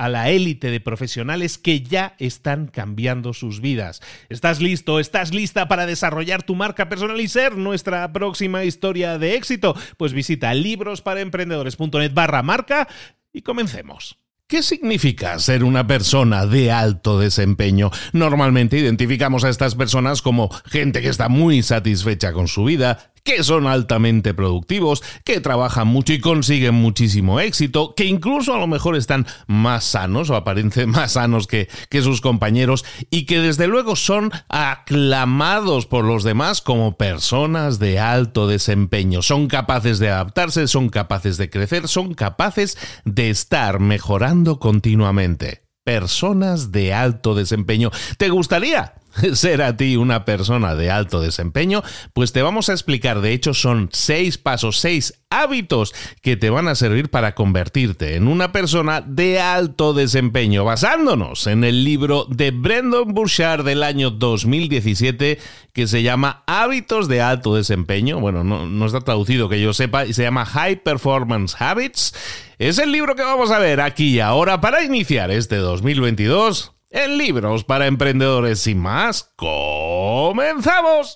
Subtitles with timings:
[0.00, 4.00] a la élite de profesionales que ya están cambiando sus vidas.
[4.30, 4.98] ¿Estás listo?
[4.98, 9.76] ¿Estás lista para desarrollar tu marca personal y ser nuestra próxima historia de éxito?
[9.98, 12.88] Pues visita librosparaemprendedores.net barra marca
[13.30, 14.16] y comencemos.
[14.46, 17.90] ¿Qué significa ser una persona de alto desempeño?
[18.12, 23.42] Normalmente identificamos a estas personas como gente que está muy satisfecha con su vida, que
[23.44, 28.96] son altamente productivos, que trabajan mucho y consiguen muchísimo éxito, que incluso a lo mejor
[28.96, 33.96] están más sanos o aparecen más sanos que, que sus compañeros y que desde luego
[33.96, 39.22] son aclamados por los demás como personas de alto desempeño.
[39.22, 45.62] Son capaces de adaptarse, son capaces de crecer, son capaces de estar mejorando continuamente.
[45.84, 47.90] Personas de alto desempeño.
[48.18, 48.94] ¿Te gustaría
[49.34, 51.82] ser a ti una persona de alto desempeño,
[52.12, 56.66] pues te vamos a explicar, de hecho son seis pasos, seis hábitos que te van
[56.66, 62.50] a servir para convertirte en una persona de alto desempeño, basándonos en el libro de
[62.50, 65.38] Brendan Burchard del año 2017
[65.72, 68.18] que se llama Hábitos de alto desempeño.
[68.18, 72.12] Bueno, no, no está traducido que yo sepa, y se llama High Performance Habits.
[72.58, 77.18] Es el libro que vamos a ver aquí y ahora para iniciar este 2022 en
[77.18, 78.58] libros para emprendedores.
[78.60, 81.14] Sin más, comenzamos.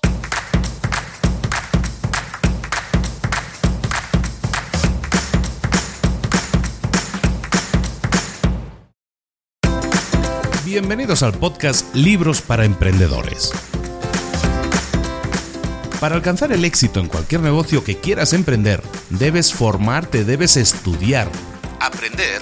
[10.63, 13.51] Bienvenidos al podcast Libros para Emprendedores.
[15.99, 21.29] Para alcanzar el éxito en cualquier negocio que quieras emprender, debes formarte, debes estudiar,
[21.79, 22.41] aprender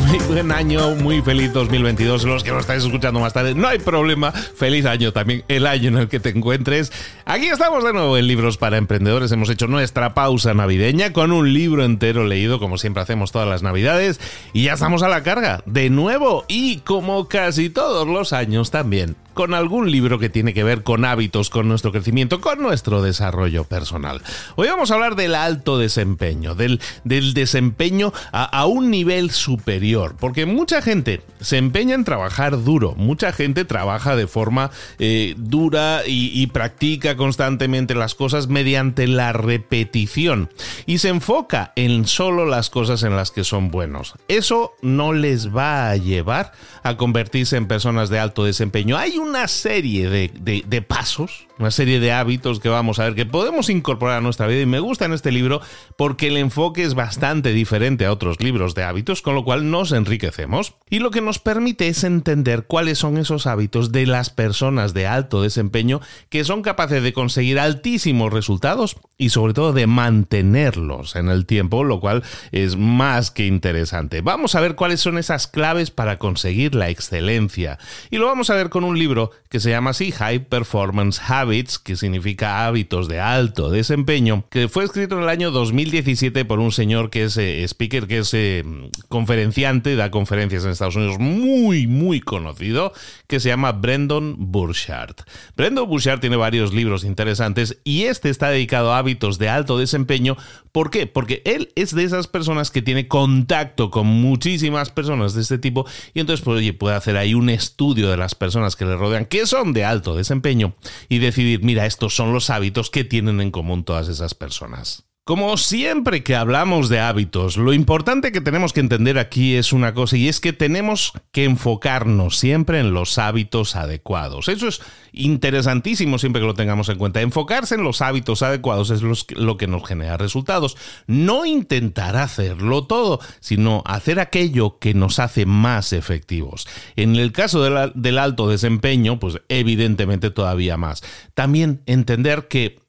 [0.11, 2.25] muy buen año, muy feliz 2022.
[2.25, 4.33] Los que lo estáis escuchando más tarde, no hay problema.
[4.33, 6.91] Feliz año también, el año en el que te encuentres.
[7.23, 9.31] Aquí estamos de nuevo en Libros para Emprendedores.
[9.31, 13.63] Hemos hecho nuestra pausa navideña con un libro entero leído, como siempre hacemos todas las
[13.63, 14.19] navidades.
[14.51, 16.43] Y ya estamos a la carga, de nuevo.
[16.49, 21.05] Y como casi todos los años también, con algún libro que tiene que ver con
[21.05, 24.21] hábitos, con nuestro crecimiento, con nuestro desarrollo personal.
[24.55, 30.45] Hoy vamos a hablar del alto desempeño, del, del desempeño a, un nivel superior, porque
[30.45, 36.31] mucha gente se empeña en trabajar duro, mucha gente trabaja de forma eh, dura y,
[36.33, 40.49] y practica constantemente las cosas mediante la repetición
[40.85, 44.13] y se enfoca en solo las cosas en las que son buenos.
[44.27, 46.51] Eso no les va a llevar
[46.83, 48.97] a convertirse en personas de alto desempeño.
[48.97, 53.69] Hay una serie de, pasos, una serie de hábitos que vamos a ver que podemos
[53.69, 55.61] incorporar a nuestra vida y me gusta en este libro
[55.95, 59.91] porque el enfoque es bastante diferente a otros libros de hábitos, con lo cual nos
[59.91, 60.73] enriquecemos.
[60.89, 65.05] Y lo que nos permite es entender cuáles son esos hábitos de las personas de
[65.05, 71.29] alto desempeño que son capaces de conseguir altísimos resultados y sobre todo de mantenerlos en
[71.29, 74.21] el tiempo, lo cual es más que interesante.
[74.21, 77.77] Vamos a ver cuáles son esas claves para conseguir la excelencia.
[78.09, 81.50] Y lo vamos a ver con un libro que se llama así High Performance Habits,
[81.51, 86.71] que significa hábitos de alto desempeño, que fue escrito en el año 2017 por un
[86.71, 88.63] señor que es eh, speaker, que es eh,
[89.09, 92.93] conferenciante, da conferencias en Estados Unidos muy, muy conocido,
[93.27, 95.15] que se llama Brendan Burchard.
[95.57, 100.37] Brendan Burchard tiene varios libros interesantes y este está dedicado a hábitos de alto desempeño.
[100.71, 101.05] ¿Por qué?
[101.05, 105.85] Porque él es de esas personas que tiene contacto con muchísimas personas de este tipo
[106.13, 109.45] y entonces pues, puede hacer ahí un estudio de las personas que le rodean, que
[109.45, 110.75] son de alto desempeño,
[111.09, 115.10] y decidir, mira, estos son los hábitos que tienen en común todas esas personas.
[115.23, 119.93] Como siempre que hablamos de hábitos, lo importante que tenemos que entender aquí es una
[119.93, 124.47] cosa y es que tenemos que enfocarnos siempre en los hábitos adecuados.
[124.47, 124.81] Eso es
[125.11, 127.21] interesantísimo siempre que lo tengamos en cuenta.
[127.21, 130.75] Enfocarse en los hábitos adecuados es lo que nos genera resultados.
[131.05, 136.67] No intentar hacerlo todo, sino hacer aquello que nos hace más efectivos.
[136.95, 137.61] En el caso
[137.93, 141.03] del alto desempeño, pues evidentemente todavía más.
[141.35, 142.79] También entender que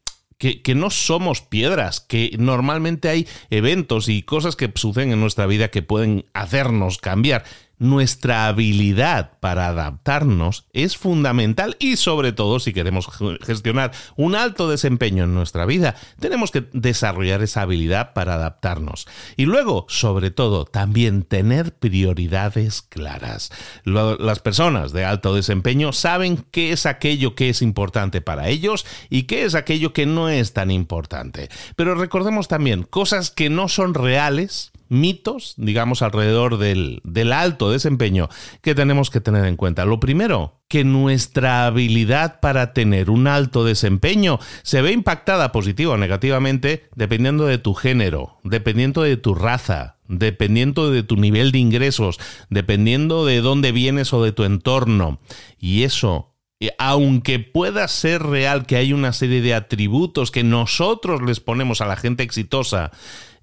[0.42, 5.68] que, no somos piedras, que normalmente hay eventos y cosas que suceden en nuestra vida
[5.68, 7.44] que pueden hacernos cambiar
[7.82, 13.08] nuestra habilidad para adaptarnos es fundamental y sobre todo si queremos
[13.42, 19.06] gestionar un alto desempeño en nuestra vida, tenemos que desarrollar esa habilidad para adaptarnos.
[19.36, 23.50] Y luego, sobre todo, también tener prioridades claras.
[23.84, 29.24] Las personas de alto desempeño saben qué es aquello que es importante para ellos y
[29.24, 31.48] qué es aquello que no es tan importante.
[31.76, 38.28] Pero recordemos también cosas que no son reales mitos, digamos, alrededor del, del, alto desempeño
[38.60, 39.84] que tenemos que tener en cuenta.
[39.86, 45.96] Lo primero, que nuestra habilidad para tener un alto desempeño se ve impactada positiva o
[45.96, 52.20] negativamente dependiendo de tu género, dependiendo de tu raza, dependiendo de tu nivel de ingresos,
[52.50, 55.20] dependiendo de dónde vienes o de tu entorno.
[55.58, 61.22] Y eso eh, aunque pueda ser real que hay una serie de atributos que nosotros
[61.22, 62.92] les ponemos a la gente exitosa,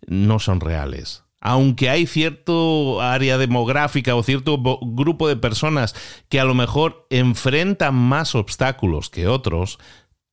[0.07, 5.95] no son reales aunque hay cierto área demográfica o cierto grupo de personas
[6.27, 9.80] que a lo mejor enfrentan más obstáculos que otros,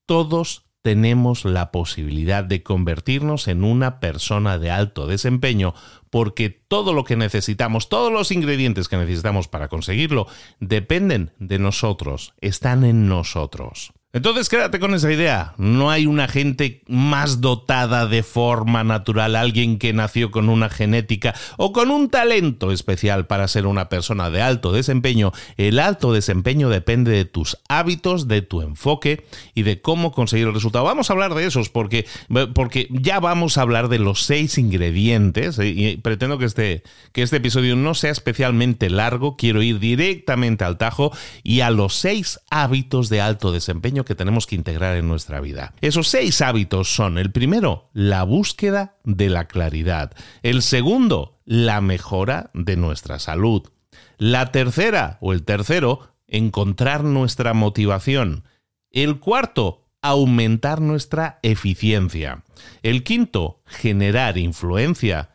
[0.06, 5.74] todos tenemos la posibilidad de convertirnos en una persona de alto desempeño
[6.10, 10.28] porque todo lo que necesitamos, todos los ingredientes que necesitamos para conseguirlo,
[10.60, 13.92] dependen de nosotros, están en nosotros.
[14.16, 15.52] Entonces quédate con esa idea.
[15.58, 21.34] No hay una gente más dotada de forma natural, alguien que nació con una genética
[21.58, 25.32] o con un talento especial para ser una persona de alto desempeño.
[25.58, 30.54] El alto desempeño depende de tus hábitos, de tu enfoque y de cómo conseguir el
[30.54, 30.86] resultado.
[30.86, 32.06] Vamos a hablar de esos porque,
[32.54, 37.20] porque ya vamos a hablar de los seis ingredientes eh, y pretendo que este, que
[37.20, 39.36] este episodio no sea especialmente largo.
[39.36, 41.12] Quiero ir directamente al tajo
[41.42, 45.74] y a los seis hábitos de alto desempeño que tenemos que integrar en nuestra vida.
[45.82, 50.12] Esos seis hábitos son, el primero, la búsqueda de la claridad.
[50.42, 53.68] El segundo, la mejora de nuestra salud.
[54.16, 58.44] La tercera, o el tercero, encontrar nuestra motivación.
[58.90, 62.44] El cuarto, aumentar nuestra eficiencia.
[62.82, 65.30] El quinto, generar influencia.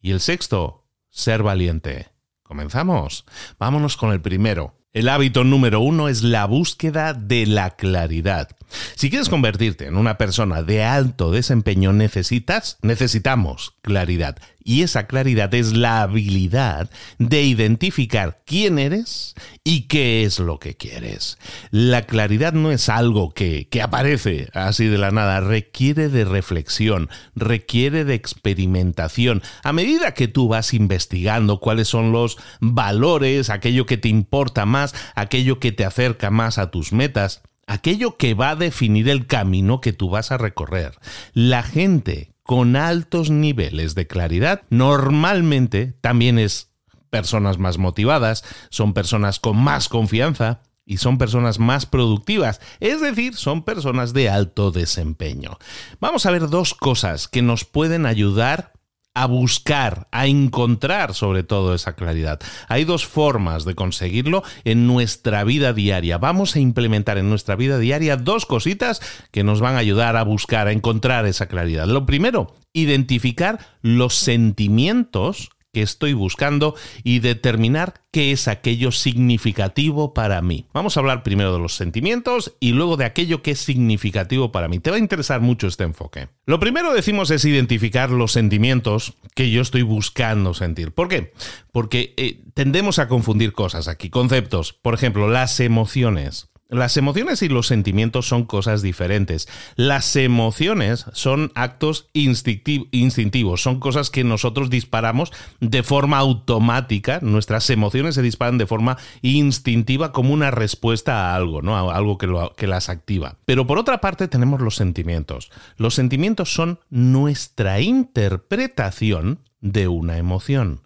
[0.00, 2.08] Y el sexto, ser valiente.
[2.42, 3.24] ¿Comenzamos?
[3.58, 4.74] Vámonos con el primero.
[4.94, 8.50] El hábito número uno es la búsqueda de la claridad.
[8.96, 14.36] Si quieres convertirte en una persona de alto desempeño, necesitas, necesitamos claridad.
[14.66, 20.74] Y esa claridad es la habilidad de identificar quién eres y qué es lo que
[20.74, 21.38] quieres.
[21.70, 27.10] La claridad no es algo que, que aparece así de la nada, requiere de reflexión,
[27.34, 29.42] requiere de experimentación.
[29.62, 34.94] A medida que tú vas investigando cuáles son los valores, aquello que te importa más,
[35.14, 39.80] aquello que te acerca más a tus metas, aquello que va a definir el camino
[39.80, 40.98] que tú vas a recorrer.
[41.32, 46.70] La gente con altos niveles de claridad normalmente también es
[47.10, 53.34] personas más motivadas, son personas con más confianza y son personas más productivas, es decir,
[53.36, 55.58] son personas de alto desempeño.
[56.00, 58.73] Vamos a ver dos cosas que nos pueden ayudar
[59.14, 62.40] a buscar, a encontrar sobre todo esa claridad.
[62.68, 66.18] Hay dos formas de conseguirlo en nuestra vida diaria.
[66.18, 70.24] Vamos a implementar en nuestra vida diaria dos cositas que nos van a ayudar a
[70.24, 71.86] buscar, a encontrar esa claridad.
[71.86, 80.40] Lo primero, identificar los sentimientos que estoy buscando y determinar qué es aquello significativo para
[80.40, 80.66] mí.
[80.72, 84.68] Vamos a hablar primero de los sentimientos y luego de aquello que es significativo para
[84.68, 84.78] mí.
[84.78, 86.28] Te va a interesar mucho este enfoque.
[86.46, 90.92] Lo primero decimos es identificar los sentimientos que yo estoy buscando sentir.
[90.92, 91.32] ¿Por qué?
[91.72, 94.72] Porque eh, tendemos a confundir cosas aquí, conceptos.
[94.72, 96.48] Por ejemplo, las emociones.
[96.68, 99.48] Las emociones y los sentimientos son cosas diferentes.
[99.76, 105.30] Las emociones son actos instintivos, son cosas que nosotros disparamos
[105.60, 107.18] de forma automática.
[107.20, 111.76] Nuestras emociones se disparan de forma instintiva como una respuesta a algo, ¿no?
[111.76, 113.36] A algo que, que las activa.
[113.44, 115.50] Pero por otra parte tenemos los sentimientos.
[115.76, 120.80] Los sentimientos son nuestra interpretación de una emoción.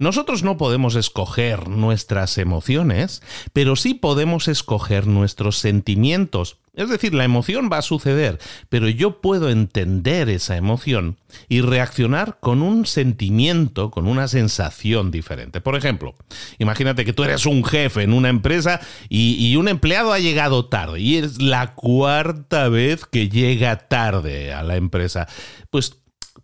[0.00, 6.56] Nosotros no podemos escoger nuestras emociones, pero sí podemos escoger nuestros sentimientos.
[6.72, 8.38] Es decir, la emoción va a suceder,
[8.70, 11.18] pero yo puedo entender esa emoción
[11.50, 15.60] y reaccionar con un sentimiento, con una sensación diferente.
[15.60, 16.14] Por ejemplo,
[16.58, 18.80] imagínate que tú eres un jefe en una empresa
[19.10, 24.62] y, un empleado ha llegado tarde y es la cuarta vez que llega tarde a
[24.62, 25.28] la empresa.
[25.68, 26.00] Pues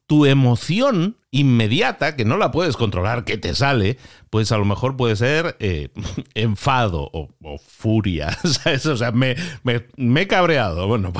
[0.07, 3.99] tu emoción inmediata, que no la puedes controlar, que te sale,
[4.31, 5.91] pues a lo mejor puede ser eh,
[6.35, 8.37] enfado o, furia.
[8.91, 10.87] O sea, me, me, he cabreado.
[10.97, 11.13] Bueno,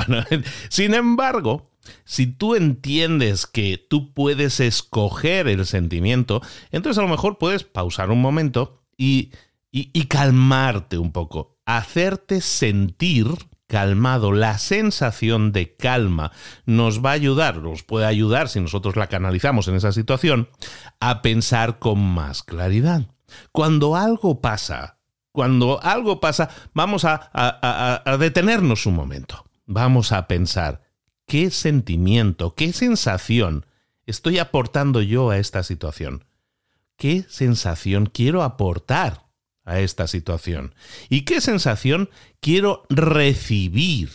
[0.69, 1.69] sin embargo,
[2.05, 6.41] si tú entiendes que tú puedes escoger el sentimiento,
[6.71, 9.31] entonces a lo mejor puedes pausar un momento y,
[9.71, 13.27] y calmarte un poco, hacerte sentir
[13.67, 16.31] calmado, la sensación de calma
[16.65, 20.49] nos va a ayudar, nos puede ayudar si nosotros la canalizamos en esa situación,
[20.99, 23.07] a pensar con más claridad.
[23.51, 24.97] Cuando algo pasa,
[25.31, 29.45] cuando algo pasa, vamos a, a detenernos un momento.
[29.65, 30.81] Vamos a pensar,
[31.25, 33.65] ¿qué sentimiento, qué sensación
[34.05, 36.23] estoy aportando yo a esta situación?
[36.95, 39.26] ¿Qué sensación quiero aportar
[39.67, 40.73] a esta situación?
[41.09, 42.09] ¿Y qué sensación
[42.39, 44.09] quiero recibir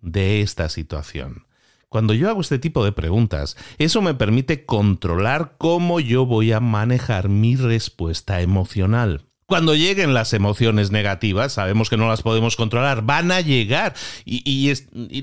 [0.00, 1.46] de esta situación?
[1.88, 6.60] Cuando yo hago este tipo de preguntas, eso me permite controlar cómo yo voy a
[6.60, 9.27] manejar mi respuesta emocional.
[9.48, 13.94] Cuando lleguen las emociones negativas, sabemos que no las podemos controlar, van a llegar
[14.26, 14.70] y,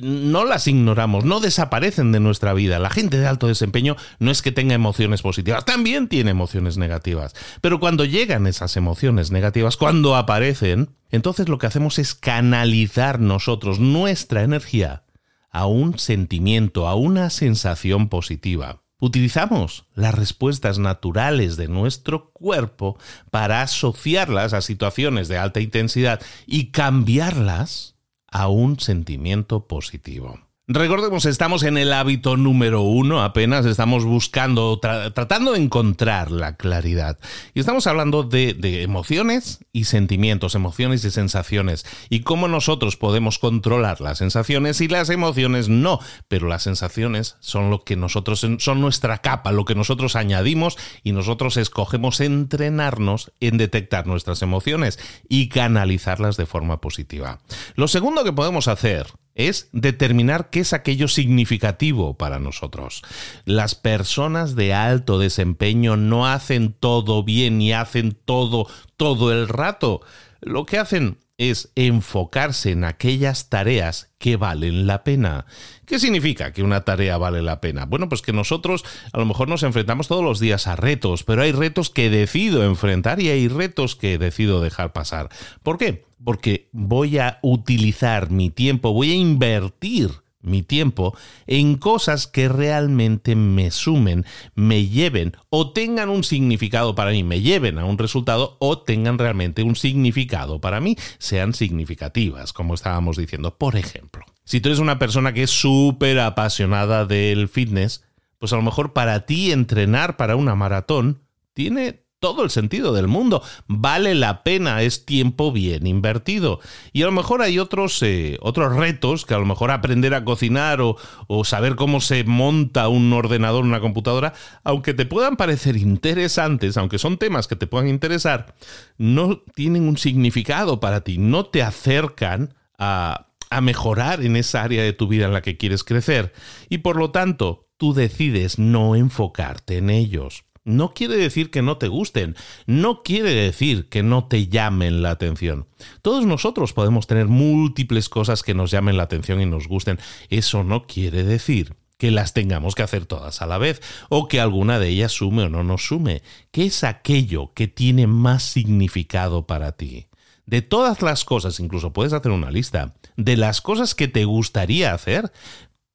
[0.01, 2.79] no las ignoramos, no desaparecen de nuestra vida.
[2.79, 7.36] La gente de alto desempeño no es que tenga emociones positivas, también tiene emociones negativas.
[7.62, 13.79] Pero cuando llegan esas emociones negativas, cuando aparecen, entonces lo que hacemos es canalizar nosotros
[13.79, 15.03] nuestra energía
[15.51, 18.85] a un sentimiento, a una sensación positiva.
[19.05, 22.97] Utilizamos las respuestas naturales de nuestro cuerpo
[23.29, 30.44] para asociarlas a situaciones de alta intensidad y cambiarlas a un sentimiento positivo.
[30.67, 37.19] Recordemos, estamos en el hábito número uno, apenas estamos buscando, tratando de encontrar la claridad.
[37.53, 43.38] Y estamos hablando de, de, emociones y sentimientos, emociones y sensaciones, y cómo nosotros podemos
[43.38, 48.81] controlar las sensaciones y las emociones no, pero las sensaciones son lo que nosotros, son
[48.81, 54.98] nuestra capa, lo que nosotros añadimos y nosotros escogemos entrenarnos en detectar nuestras emociones
[55.29, 57.38] y canalizarlas de forma positiva.
[57.75, 59.05] Lo segundo que podemos hacer
[59.36, 63.04] es determinar qué es aquello significativo para nosotros.
[63.44, 70.01] Las personas de alto desempeño no hacen todo bien y hacen todo todo el rato.
[70.42, 75.46] Lo que hacen es enfocarse en aquellas tareas que valen la pena.
[75.86, 77.86] ¿Qué significa que una tarea vale la pena?
[77.86, 81.42] Bueno, pues que nosotros a lo mejor nos enfrentamos todos los días a retos, pero
[81.42, 85.30] hay retos que decido enfrentar y hay retos que decido dejar pasar.
[85.62, 86.06] ¿Por qué?
[86.24, 93.35] Porque voy a utilizar mi tiempo, voy a invertir mi tiempo en cosas que realmente
[93.35, 98.57] me sumen, me lleven o tengan un significado para mí, me lleven a un resultado
[98.59, 103.57] o tengan realmente un significado para mí, sean significativas, como estábamos diciendo.
[103.57, 108.03] Por ejemplo, si tú eres una persona que es súper apasionada del fitness,
[108.37, 111.21] pues a lo mejor para ti entrenar para una maratón
[111.53, 113.43] tiene todo el sentido del mundo.
[113.67, 116.60] Vale la pena, es tiempo bien invertido.
[116.93, 120.25] Y a lo mejor hay otros, eh, otros retos, que a lo mejor aprender a
[120.25, 125.77] cocinar o, o saber cómo se monta un ordenador, una computadora, aunque te puedan parecer
[125.77, 128.55] interesantes, aunque son temas que te puedan interesar,
[128.98, 134.84] no tienen un significado para ti, no te acercan a, a mejorar en esa área
[134.84, 136.34] de tu vida en la que quieres crecer.
[136.69, 141.77] Y por lo tanto, tú decides no enfocarte en ellos no quiere decir que no
[141.77, 145.67] te gusten, no quiere decir que no te llamen la atención.
[146.01, 150.00] Todos nosotros podemos tener múltiples cosas que nos llamen la atención y nos gusten.
[150.29, 154.41] Eso no quiere decir que las tengamos que hacer todas a la vez o que
[154.41, 156.24] alguna de ellas sume o no nos sume.
[156.51, 160.07] ¿Qué es aquello que tiene más significado para ti?
[160.45, 164.93] De todas las cosas, incluso puedes hacer una lista, de las cosas que te gustaría
[164.93, 165.31] hacer,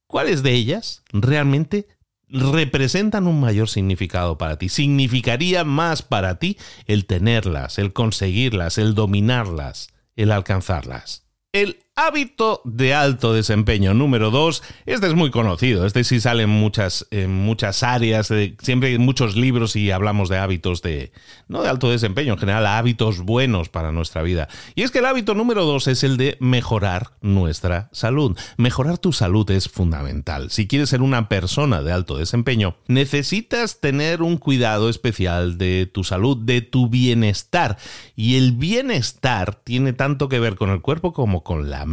[0.06, 1.86] ¿cuáles de ellas realmente
[2.30, 4.68] representan un mayor significado para ti.
[4.68, 6.56] Significaría más para ti
[6.86, 11.26] el tenerlas, el conseguirlas, el dominarlas, el alcanzarlas.
[11.52, 14.62] El Hábito de alto desempeño número 2.
[14.86, 15.84] Este es muy conocido.
[15.84, 18.32] Este sí sale en muchas, muchas áreas.
[18.62, 21.12] siempre hay muchos libros y hablamos de hábitos de,
[21.46, 24.48] no de alto desempeño, en general, hábitos buenos para nuestra vida.
[24.74, 28.34] Y es que el hábito número 2 es el de mejorar nuestra salud.
[28.56, 30.50] Mejorar tu salud es fundamental.
[30.50, 36.02] Si quieres ser una persona de alto desempeño, necesitas tener un cuidado especial de tu
[36.02, 37.76] salud, de tu bienestar.
[38.16, 41.89] Y el bienestar tiene tanto que ver con el cuerpo como con la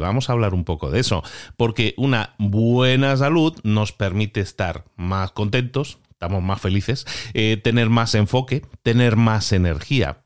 [0.00, 1.22] Vamos a hablar un poco de eso,
[1.56, 8.14] porque una buena salud nos permite estar más contentos, estamos más felices, eh, tener más
[8.14, 10.24] enfoque, tener más energía.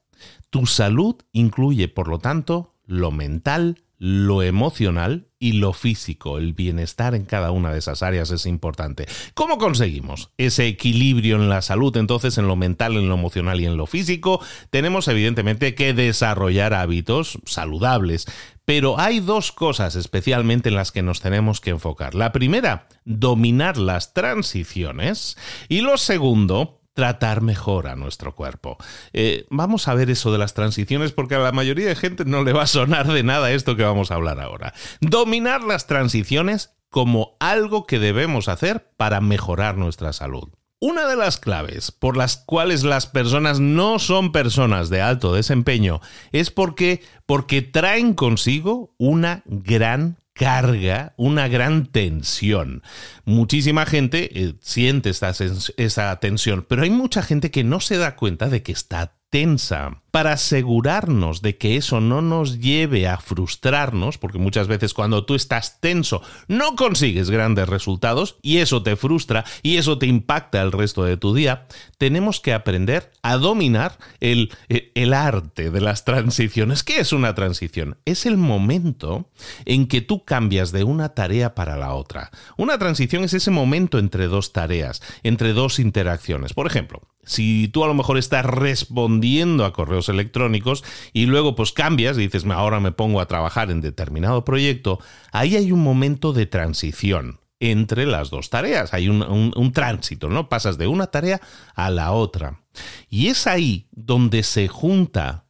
[0.49, 7.15] Tu salud incluye, por lo tanto, lo mental, lo emocional y lo físico, el bienestar
[7.15, 9.07] en cada una de esas áreas es importante.
[9.35, 11.95] ¿Cómo conseguimos ese equilibrio en la salud?
[11.99, 16.73] Entonces, en lo mental, en lo emocional y en lo físico, tenemos evidentemente que desarrollar
[16.73, 18.27] hábitos saludables.
[18.71, 22.15] Pero hay dos cosas especialmente en las que nos tenemos que enfocar.
[22.15, 25.37] La primera, dominar las transiciones.
[25.69, 28.77] Y lo segundo, tratar mejor a nuestro cuerpo.
[29.12, 32.45] Eh, vamos a ver eso de las transiciones porque a la mayoría de gente no
[32.45, 34.73] le va a sonar de nada esto que vamos a hablar ahora.
[35.00, 40.49] Dominar las transiciones como algo que debemos hacer para mejorar nuestra salud.
[40.82, 46.00] Una de las claves por las cuales las personas no son personas de alto desempeño
[46.32, 52.82] es porque, porque traen consigo una gran carga, una gran tensión.
[53.26, 58.49] Muchísima gente eh, siente esta, tensión, pero hay mucha gente que no se da cuenta
[58.49, 64.38] de que está tensa para asegurarnos de que eso no nos lleve a frustrarnos, porque
[64.38, 69.76] muchas veces cuando tú estás tenso no consigues grandes resultados y eso te frustra y
[69.76, 71.66] eso te impacta el resto de tu día,
[71.99, 76.82] tenemos que aprender a dominar el, el arte de las transiciones.
[76.82, 77.99] ¿Qué es una transición?
[78.04, 79.28] Es el momento
[79.64, 82.30] en que tú cambias de una tarea para la otra.
[82.56, 86.52] Una transición es ese momento entre dos tareas, entre dos interacciones.
[86.54, 91.73] Por ejemplo, si tú a lo mejor estás respondiendo a correos electrónicos y luego pues
[91.73, 95.00] cambias y dices, ahora me pongo a trabajar en determinado proyecto,
[95.32, 98.95] ahí hay un momento de transición entre las dos tareas.
[98.95, 99.23] Hay un,
[99.54, 100.49] un, tránsito, ¿no?
[100.49, 101.41] Pasas de una tarea
[101.75, 102.63] a la otra.
[103.08, 105.45] Y es ahí donde se junta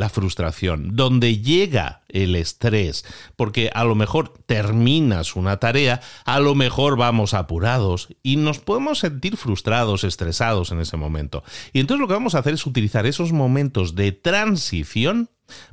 [0.00, 3.04] la frustración, donde llega el estrés,
[3.36, 8.98] porque a lo mejor terminas una tarea, a lo mejor vamos apurados y nos podemos
[8.98, 11.44] sentir frustrados, estresados en ese momento.
[11.72, 15.28] Y entonces lo que vamos a hacer es utilizar esos momentos de transición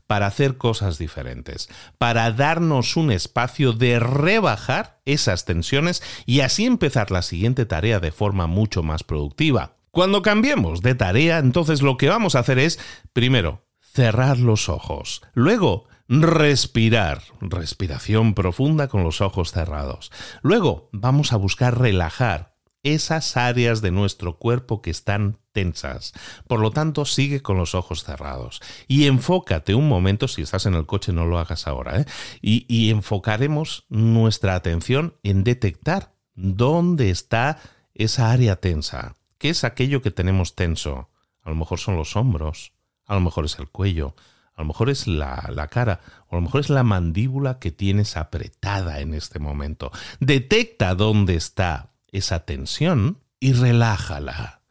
[0.08, 7.12] para hacer cosas diferentes, para darnos un espacio de rebajar esas tensiones y así empezar
[7.12, 9.78] la siguiente tarea de forma mucho más productiva.
[9.92, 12.78] Cuando cambiemos de tarea, entonces lo que vamos a hacer es,
[13.14, 13.67] primero,
[13.98, 15.24] cerrar los ojos.
[15.34, 20.12] Luego, respirar, respiración profunda con los ojos cerrados.
[20.44, 26.14] Luego, vamos a buscar relajar esas áreas de nuestro cuerpo que están tensas.
[26.48, 30.76] Por lo tanto, sigue con los ojos cerrados y enfócate un momento, si estás en
[30.76, 32.06] el coche no lo hagas ahora, ¿eh?
[32.40, 37.58] y, y enfocaremos nuestra atención en detectar dónde está
[37.96, 39.16] esa área tensa.
[39.40, 41.10] ¿Qué es aquello que tenemos tenso?
[41.42, 42.77] A lo mejor son los hombros,
[43.08, 44.16] a lo mejor es el cuello,
[44.54, 47.72] a lo mejor es la, la, cara, o a lo mejor es la mandíbula que
[47.72, 49.92] tienes apretada en este momento.
[50.20, 54.62] Detecta dónde está esa tensión y relájala.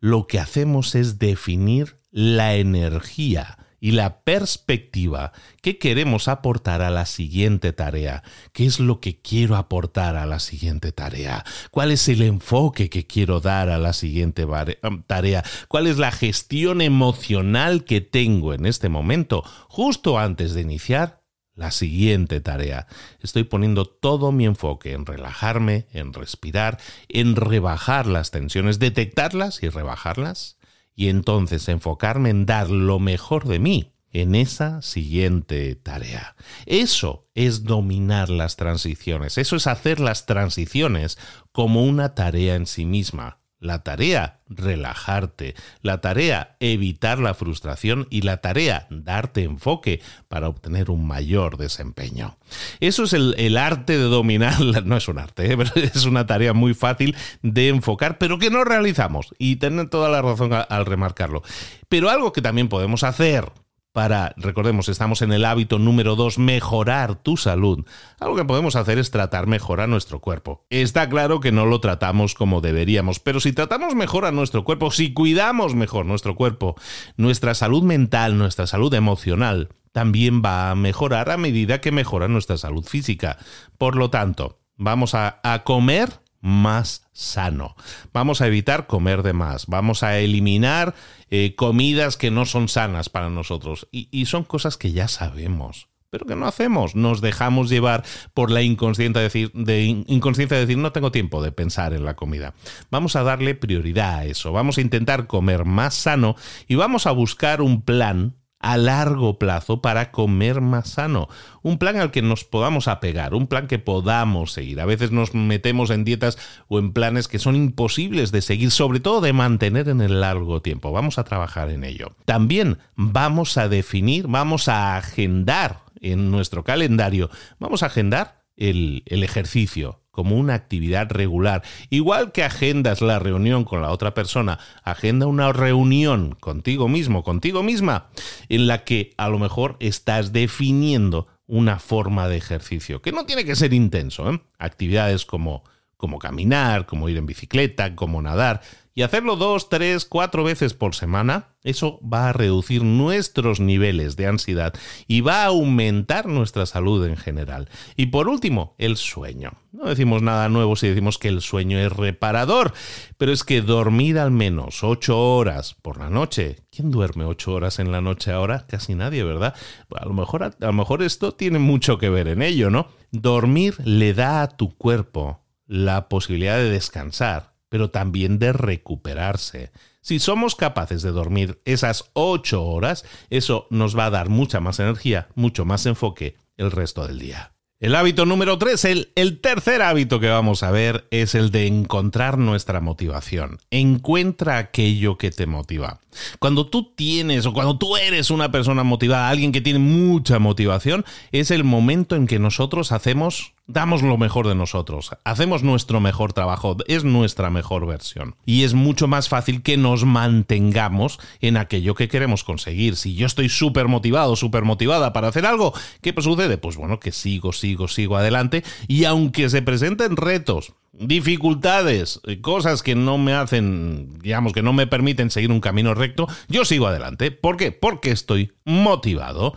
[0.00, 7.06] Lo que hacemos es definir la energía y la perspectiva que queremos aportar a la
[7.06, 8.22] siguiente tarea.
[8.52, 11.44] ¿Qué es lo que quiero aportar a la siguiente tarea?
[11.70, 15.44] ¿Cuál es el enfoque que quiero dar a la siguiente um, tarea?
[15.68, 21.22] ¿Cuál es la gestión emocional que tengo en este momento, justo antes de iniciar
[21.54, 22.86] la siguiente tarea.
[23.20, 29.70] Estoy poniendo todo mi enfoque en relajarme, en respirar, en rebajar las tensiones, detectarlas y
[29.70, 30.58] rebajarlas,
[30.96, 36.36] y entonces enfocarme en dar lo mejor de mí en esa siguiente tarea.
[36.64, 41.18] Eso es dominar las transiciones, eso es hacer las transiciones
[41.52, 43.40] como una tarea en sí misma.
[43.58, 45.54] La tarea, relajarte.
[45.80, 48.06] La tarea, evitar la frustración.
[48.10, 52.36] Y la tarea, darte enfoque para obtener un mayor desempeño.
[52.80, 54.60] Eso es el, arte de dominar.
[54.84, 55.56] No es un arte, ¿eh?
[55.94, 59.34] es una tarea muy fácil de enfocar, pero que no realizamos.
[59.38, 61.42] Y tener toda la razón al remarcarlo.
[61.88, 63.52] Pero algo que también podemos hacer
[63.96, 67.86] para, recordemos, estamos en el hábito número 2, mejorar tu salud.
[68.20, 70.66] Algo que podemos hacer es tratar mejor a nuestro cuerpo.
[70.68, 74.90] Está claro que no lo tratamos como deberíamos, pero si tratamos mejor a nuestro cuerpo,
[74.90, 76.76] si cuidamos mejor nuestro cuerpo,
[77.16, 82.58] nuestra salud mental, nuestra salud emocional, también va a mejorar a medida que mejora nuestra
[82.58, 83.38] salud física.
[83.78, 87.76] Por lo tanto, vamos a, a comer más sano.
[88.12, 89.66] Vamos a evitar comer de más.
[89.66, 90.94] Vamos a eliminar
[91.28, 93.88] eh, comidas que no son sanas para nosotros.
[93.90, 95.88] Y, son cosas que ya sabemos.
[96.08, 100.78] Pero que no hacemos, nos dejamos llevar por la inconsciencia decir, de inconsciencia de decir
[100.78, 102.54] no tengo tiempo de pensar en la comida.
[102.90, 106.36] Vamos a darle prioridad a eso, vamos a intentar comer más sano
[106.68, 111.28] y vamos a buscar un plan a largo plazo para comer más sano.
[111.62, 114.80] Un plan al que nos podamos apegar, un plan que podamos seguir.
[114.80, 116.38] A veces nos metemos en dietas
[116.68, 120.62] o en planes que son imposibles de seguir, sobre todo de mantener en el largo
[120.62, 120.92] tiempo.
[120.92, 122.16] Vamos a trabajar en ello.
[122.24, 129.22] También vamos a definir, vamos a agendar en nuestro calendario, vamos a agendar el, el
[129.22, 131.62] ejercicio, como una actividad regular.
[131.90, 137.62] Igual que agendas la reunión con la otra persona, agenda una reunión contigo mismo, contigo
[137.62, 138.08] misma,
[138.48, 143.44] en la que a lo mejor estás definiendo una forma de ejercicio, que no tiene
[143.44, 144.32] que ser intenso.
[144.32, 144.40] ¿eh?
[144.58, 145.64] Actividades como,
[145.98, 148.62] como caminar, como ir en bicicleta, como nadar,
[148.96, 154.26] y hacerlo dos, tres, cuatro veces por semana, eso va a reducir nuestros niveles de
[154.26, 154.72] ansiedad
[155.06, 157.68] y va a aumentar nuestra salud en general.
[157.94, 159.52] Y por último, el sueño.
[159.70, 162.72] No decimos nada nuevo si decimos que el sueño es reparador,
[163.18, 166.64] pero es que dormir al menos ocho horas por la noche.
[166.70, 168.66] ¿Quién duerme ocho horas en la noche ahora?
[168.66, 169.54] Casi nadie, ¿verdad?
[169.94, 172.88] A lo mejor, a lo mejor esto tiene mucho que ver en ello, ¿no?
[173.10, 179.70] Dormir le da a tu cuerpo la posibilidad de descansar pero también de recuperarse.
[180.00, 184.78] Si somos capaces de dormir esas ocho horas, eso nos va a dar mucha más
[184.78, 187.52] energía, mucho más enfoque el resto del día.
[187.78, 191.66] El hábito número tres, el, el, tercer hábito que vamos a ver es el de
[191.66, 193.58] encontrar nuestra motivación.
[193.70, 196.00] Encuentra aquello que te motiva.
[196.38, 201.04] Cuando tú tienes o cuando tú eres una persona motivada, alguien que tiene mucha motivación,
[201.32, 206.32] es el momento en que nosotros hacemos damos lo mejor de nosotros, hacemos nuestro mejor
[206.32, 208.36] trabajo, es nuestra mejor versión.
[208.44, 212.96] Y es mucho más fácil que nos mantengamos en aquello que queremos conseguir.
[212.96, 216.58] Si yo estoy súper motivado, súper motivada para hacer algo, ¿qué sucede?
[216.58, 222.94] Pues bueno, que sigo, sigo, sigo adelante y aunque se presenten retos, dificultades, cosas que
[222.94, 227.30] no me hacen, digamos, que no me permiten seguir un camino recto, yo sigo adelante.
[227.30, 227.72] ¿Por qué?
[227.72, 229.54] Porque estoy motivado.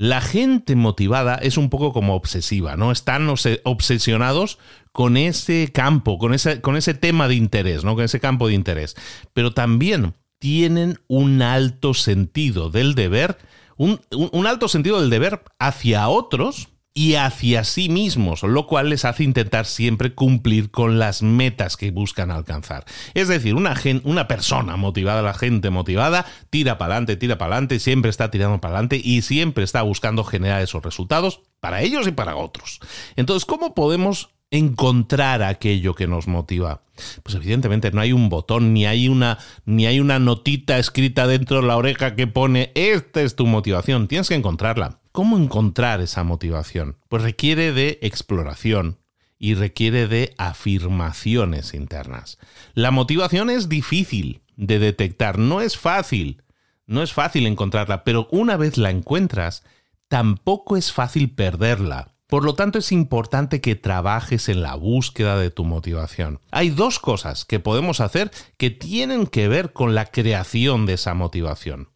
[0.00, 2.90] La gente motivada es un poco como obsesiva, ¿no?
[2.90, 4.58] Están obsesionados
[4.92, 7.96] con ese campo, con ese, con ese tema de interés, ¿no?
[7.96, 8.96] Con ese campo de interés.
[9.34, 13.36] Pero también tienen un alto sentido del deber,
[13.76, 19.04] un, un alto sentido del deber hacia otros y hacia sí mismos, lo cual les
[19.04, 22.84] hace intentar siempre cumplir con las metas que buscan alcanzar.
[23.14, 27.78] Es decir, una, una persona motivada, la gente motivada, tira para adelante, tira para adelante,
[27.78, 32.12] siempre está tirando para adelante y siempre está buscando generar esos resultados para ellos y
[32.12, 32.80] para otros.
[33.14, 36.82] Entonces, ¿cómo podemos encontrar aquello que nos motiva?
[37.22, 41.60] Pues evidentemente no hay un botón, ni hay una, ni hay una notita escrita dentro
[41.60, 44.99] de la oreja que pone, esta es tu motivación, tienes que encontrarla.
[45.12, 46.96] ¿Cómo encontrar esa motivación?
[47.08, 48.98] Pues requiere de exploración
[49.40, 52.38] y requiere de afirmaciones internas.
[52.74, 56.44] La motivación es difícil de detectar, no es fácil,
[56.86, 59.64] no es fácil encontrarla, pero una vez la encuentras,
[60.06, 62.14] tampoco es fácil perderla.
[62.28, 66.38] Por lo tanto, es importante que trabajes en la búsqueda de tu motivación.
[66.52, 71.14] Hay dos cosas que podemos hacer que tienen que ver con la creación de esa
[71.14, 71.88] motivación.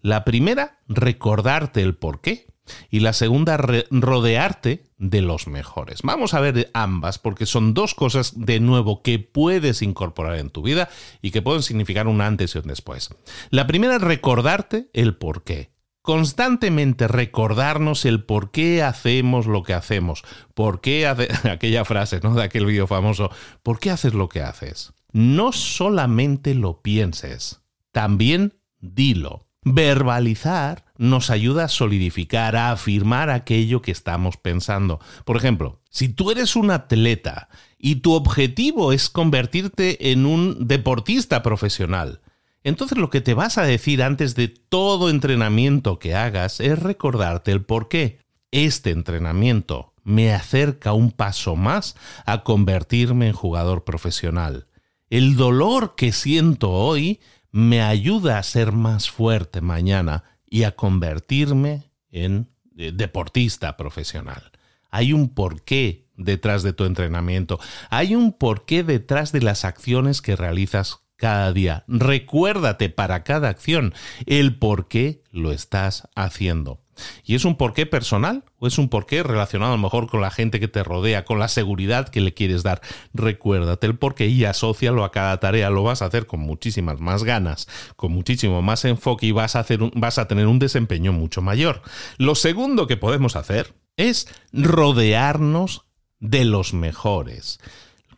[0.00, 2.51] La primera, recordarte el por qué.
[2.90, 6.02] Y la segunda, rodearte de los mejores.
[6.02, 10.62] Vamos a ver ambas porque son dos cosas de nuevo que puedes incorporar en tu
[10.62, 10.88] vida
[11.20, 13.10] y que pueden significar un antes y un después.
[13.50, 19.72] La primera es recordarte el por qué constantemente recordarnos el por qué hacemos lo que
[19.72, 22.34] hacemos, por qué hace, aquella frase, ¿no?
[22.34, 23.30] De aquel vídeo famoso,
[23.62, 24.92] ¿por qué haces lo que haces?
[25.12, 29.46] No solamente lo pienses, también dilo.
[29.64, 34.98] Verbalizar nos ayuda a solidificar, a afirmar aquello que estamos pensando.
[35.24, 37.48] Por ejemplo, si tú eres un atleta
[37.78, 42.20] y tu objetivo es convertirte en un deportista profesional,
[42.64, 47.52] entonces lo que te vas a decir antes de todo entrenamiento que hagas es recordarte
[47.52, 48.18] el por qué.
[48.50, 51.96] Este entrenamiento me acerca un paso más
[52.26, 54.66] a convertirme en jugador profesional.
[55.10, 57.20] El dolor que siento hoy
[57.52, 64.50] me ayuda a ser más fuerte mañana y a convertirme en eh, deportista profesional.
[64.90, 67.60] Hay un porqué detrás de tu entrenamiento.
[67.90, 71.84] Hay un porqué detrás de las acciones que realizas cada día.
[71.86, 73.94] Recuérdate para cada acción
[74.26, 76.80] el por qué lo estás haciendo.
[77.24, 80.30] ¿Y es un porqué personal o es un porqué relacionado a lo mejor con la
[80.30, 82.80] gente que te rodea, con la seguridad que le quieres dar?
[83.14, 85.70] Recuérdate el porqué y asócialo a cada tarea.
[85.70, 89.60] Lo vas a hacer con muchísimas más ganas, con muchísimo más enfoque y vas a,
[89.60, 91.82] hacer vas a tener un desempeño mucho mayor.
[92.18, 95.84] Lo segundo que podemos hacer es rodearnos
[96.20, 97.60] de los mejores.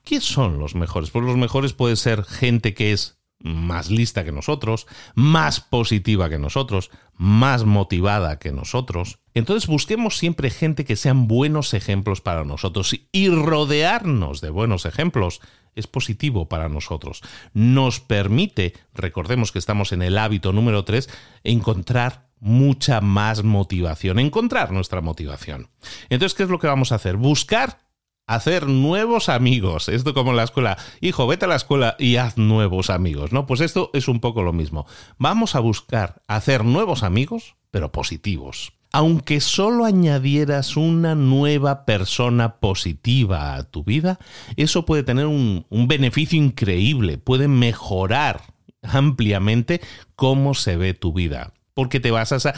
[0.05, 1.11] ¿Qué son los mejores?
[1.11, 6.39] Pues los mejores puede ser gente que es más lista que nosotros, más positiva que
[6.39, 9.21] nosotros, más motivada que nosotros.
[9.35, 15.41] Entonces busquemos siempre gente que sean buenos ejemplos para nosotros y rodearnos de buenos ejemplos
[15.75, 17.21] es positivo para nosotros.
[17.53, 21.11] Nos permite, recordemos que estamos en el hábito número 3,
[21.45, 25.69] encontrar mucha más motivación, encontrar nuestra motivación.
[26.09, 27.17] Entonces, ¿qué es lo que vamos a hacer?
[27.17, 27.84] Buscar
[28.27, 29.89] hacer nuevos amigos.
[29.89, 30.79] Esto como en la escuela.
[31.01, 33.47] Hijo, vete a la escuela y haz nuevos amigos, ¿no?
[33.47, 34.87] Pues esto es un poco lo mismo.
[35.19, 38.73] Vamos a buscar hacer nuevos amigos, pero positivos.
[38.93, 44.21] Aunque solo añadieras una nueva persona positiva a tu vida,
[44.57, 48.43] eso puede tener un, un beneficio increíble, puede mejorar
[48.83, 49.81] ampliamente
[50.15, 52.55] cómo se ve tu vida porque te vas a...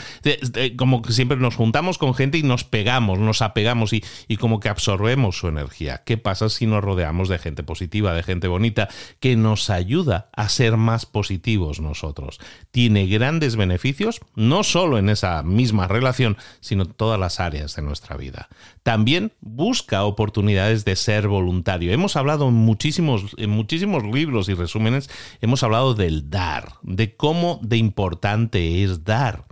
[0.77, 4.59] como que siempre nos juntamos con gente y nos pegamos, nos apegamos y, y, como
[4.59, 6.03] que absorbemos su energía.
[6.05, 8.87] ¿Qué pasa si nos rodeamos de gente positiva, de gente bonita,
[9.19, 12.39] que nos ayuda a ser más positivos nosotros?
[12.71, 17.81] Tiene grandes beneficios, no solo en esa misma relación, sino en todas las áreas de
[17.81, 18.49] nuestra vida.
[18.87, 21.91] También busca oportunidades de ser voluntario.
[21.91, 25.09] Hemos hablado en muchísimos, en muchísimos libros y resúmenes,
[25.41, 29.43] hemos hablado del dar, de cómo de importante es dar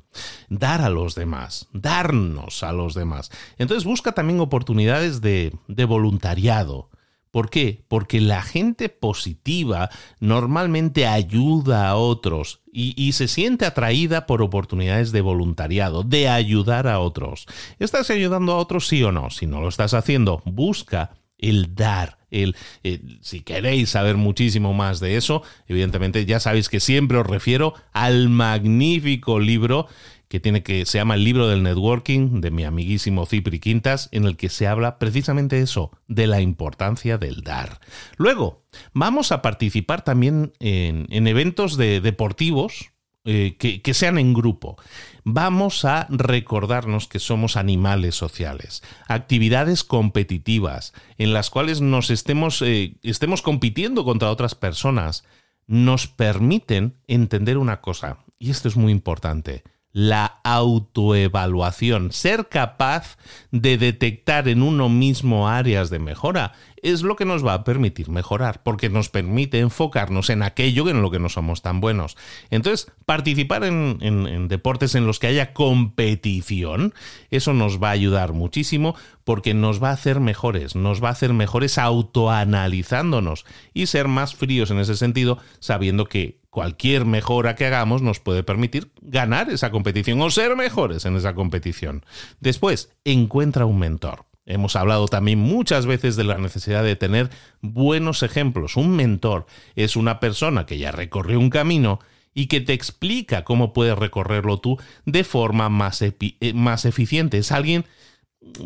[0.47, 3.29] dar a los demás, darnos a los demás.
[3.57, 6.89] Entonces busca también oportunidades de, de, voluntariado.
[7.29, 7.83] ¿Por qué?
[7.89, 9.89] Porque la gente positiva
[10.21, 16.99] normalmente ayuda a otros y, se siente atraída por oportunidades de voluntariado, de ayudar a
[16.99, 17.45] otros.
[17.79, 19.29] ¿Estás ayudando a otros sí o no?
[19.29, 22.17] Si no lo estás haciendo, busca el dar.
[22.31, 27.25] El, eh, si queréis saber muchísimo más de eso, evidentemente ya sabéis que siempre os
[27.25, 29.87] refiero al magnífico libro
[30.35, 34.25] que tiene que se llama el libro del networking de mi amiguísimo Cipri Quintas, en
[34.25, 37.79] el que se habla precisamente eso, de la importancia del dar.
[38.17, 42.91] Luego, vamos a participar también en, en eventos de deportivos
[43.23, 44.75] eh, que, sean en grupo.
[45.23, 52.97] Vamos a recordarnos que somos animales sociales, actividades competitivas en las cuales nos estemos, eh,
[53.03, 55.23] estemos compitiendo contra otras personas,
[55.65, 59.63] nos permiten entender una cosa, y esto es muy importante,
[59.95, 63.17] la autoevaluación, ser capaz
[63.51, 66.51] de detectar en uno mismo áreas de mejora,
[66.83, 71.01] es lo que nos va a permitir mejorar, porque nos permite enfocarnos en aquello en
[71.01, 72.17] lo que no somos tan buenos.
[72.49, 76.93] Entonces, participar en, deportes en los que haya competición,
[77.31, 81.13] eso nos va a ayudar muchísimo porque nos va a hacer mejores, nos va a
[81.13, 87.65] hacer mejores autoanalizándonos y ser más fríos en ese sentido, sabiendo que cualquier mejora que
[87.65, 92.05] hagamos nos puede permitir ganar esa competición o ser mejores en esa competición.
[92.39, 94.23] Después, encuentra un mentor.
[94.45, 98.77] Hemos hablado también muchas veces de la necesidad de tener buenos ejemplos.
[98.77, 101.99] Un mentor es una persona que ya recorrió un camino
[102.33, 106.13] y que te explica cómo puedes recorrerlo tú de forma más, eh,
[106.53, 107.37] más eficiente.
[107.37, 107.83] Es alguien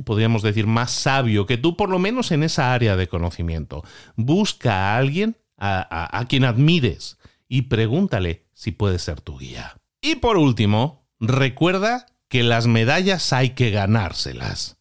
[0.05, 3.83] podríamos decir, más sabio que tú, por lo menos en esa área de conocimiento.
[4.15, 7.18] Busca a alguien a, quien admires,
[7.49, 9.81] y pregúntale si puede ser tu guía.
[10.01, 14.77] Y por último, recuerda que las medallas hay que ganárselas.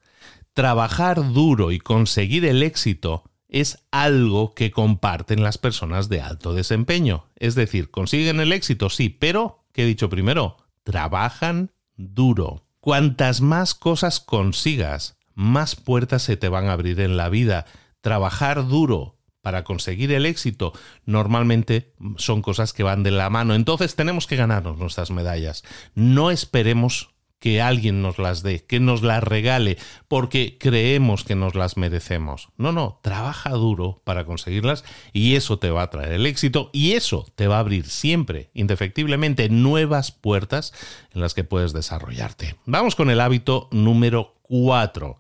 [0.53, 7.25] Trabajar duro y conseguir el éxito es algo que comparten las personas de alto desempeño.
[7.37, 10.59] Es decir, consiguen el éxito, sí, pero, ¿qué he dicho primero?
[10.85, 12.67] Trabajan duro.
[12.81, 17.65] Cuantas más cosas consigas, más puertas se te van a abrir en la vida.
[18.01, 19.18] Trabajar duro,
[19.49, 20.75] para conseguir el éxito
[21.07, 23.55] normalmente son cosas que van de la mano.
[23.55, 25.65] Entonces tenemos que ganarnos nuestras medallas.
[25.95, 31.55] No esperemos que alguien nos las dé, que nos las regale, porque creemos que nos
[31.55, 32.51] las merecemos.
[32.59, 34.85] No, no, trabaja duro para conseguirlas
[35.15, 38.51] y eso te va a traer el éxito y eso te va a abrir siempre,
[38.53, 40.75] indefectiblemente, nuevas puertas
[41.15, 42.57] en las que puedes desarrollarte.
[42.67, 45.17] Vamos con el hábito número 4.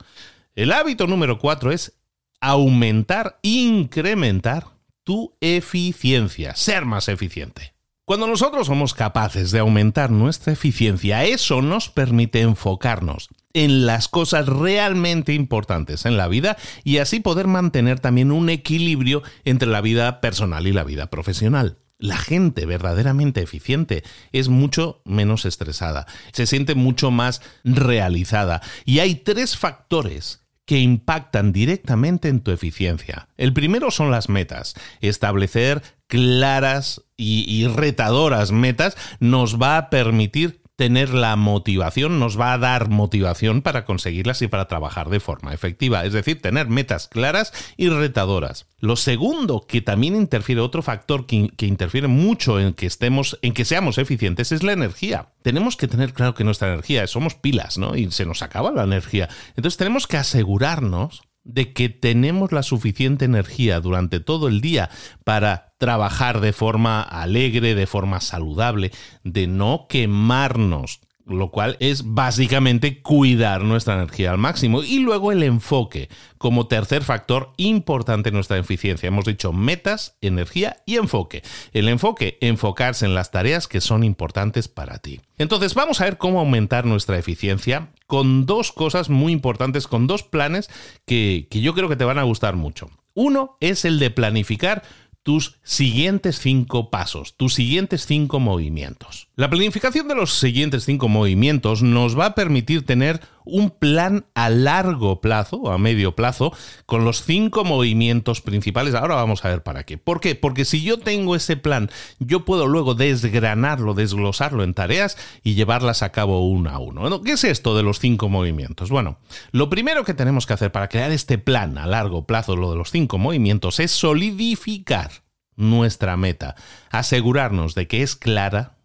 [0.55, 1.98] El hábito número 4 es
[2.40, 4.66] aumentar, incrementar
[5.05, 7.74] tu eficiencia, ser más eficiente.
[8.05, 14.46] Cuando nosotros somos capaces de aumentar nuestra eficiencia, eso nos permite enfocarnos en las cosas
[14.46, 20.22] realmente importantes en la vida y así poder mantener también un equilibrio entre la vida
[20.22, 21.79] personal y la vida profesional.
[21.98, 29.16] La gente verdaderamente eficiente es mucho menos estresada, se siente mucho más realizada y hay
[29.16, 33.28] tres factores que impactan directamente en tu eficiencia.
[33.38, 34.74] El primero son las metas.
[35.00, 42.59] Establecer claras y, retadoras metas nos va a permitir tener la motivación, nos va a
[42.59, 47.53] dar motivación para conseguirlas y para trabajar de forma efectiva, es decir, tener metas claras
[47.77, 48.67] y retadoras.
[48.79, 53.55] Lo segundo que también interfiere, otro factor que, que, interfiere mucho en que estemos, en
[53.55, 55.33] que seamos eficientes, es la energía.
[55.43, 57.97] Tenemos que tener claro que nuestra energía, somos pilas, ¿no?
[57.97, 59.29] Y se nos acaba la energía.
[59.57, 64.91] Entonces tenemos que asegurarnos de que tenemos la suficiente energía durante todo el día
[65.25, 68.93] para trabajar de forma alegre, de forma saludable,
[69.25, 74.83] de no quemarnos lo cual es básicamente cuidar nuestra energía al máximo.
[74.83, 79.07] Y luego el enfoque, como tercer factor importante en nuestra eficiencia.
[79.07, 81.43] Hemos dicho metas, energía y enfoque.
[81.73, 85.21] El enfoque, enfocarse en las tareas que son importantes para ti.
[85.37, 90.23] Entonces vamos a ver cómo aumentar nuestra eficiencia con dos cosas muy importantes, con dos
[90.23, 90.71] planes
[91.07, 92.91] que, que yo creo que te van a gustar mucho.
[93.14, 94.83] Uno es el de planificar
[95.23, 99.28] tus siguientes cinco pasos, tus siguientes cinco movimientos.
[99.38, 104.51] La planificación de los siguientes cinco movimientos nos va a permitir tener un plan a
[104.51, 106.53] largo plazo, a medio plazo,
[106.87, 108.96] con los cinco movimientos principales.
[108.96, 109.96] Ahora vamos a ver para qué.
[109.96, 110.35] ¿Por qué?
[110.35, 116.03] Porque si yo tengo ese plan, yo puedo luego desgranarlo, desglosarlo en tareas y llevarlas
[116.03, 117.22] a cabo uno a uno.
[117.22, 118.90] ¿Qué es esto de los cinco movimientos?
[118.90, 119.18] Bueno,
[119.53, 122.77] lo primero que tenemos que hacer para crear este plan a largo plazo, lo de
[122.77, 125.12] los cinco movimientos, es solidificar
[125.55, 126.57] nuestra meta,
[126.90, 128.78] asegurarnos de que es clara,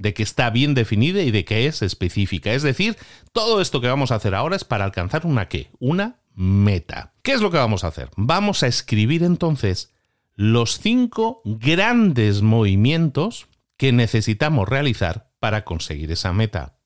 [0.00, 2.54] de que está bien definida y de que es específica.
[2.54, 2.96] Es decir,
[3.32, 5.70] todo esto que vamos a hacer ahora es para alcanzar una qué?
[5.78, 7.12] Una meta.
[7.22, 8.08] ¿Qué es lo que vamos a hacer?
[8.16, 9.92] Vamos a escribir entonces
[10.34, 16.79] los cinco grandes movimientos que necesitamos realizar para conseguir esa meta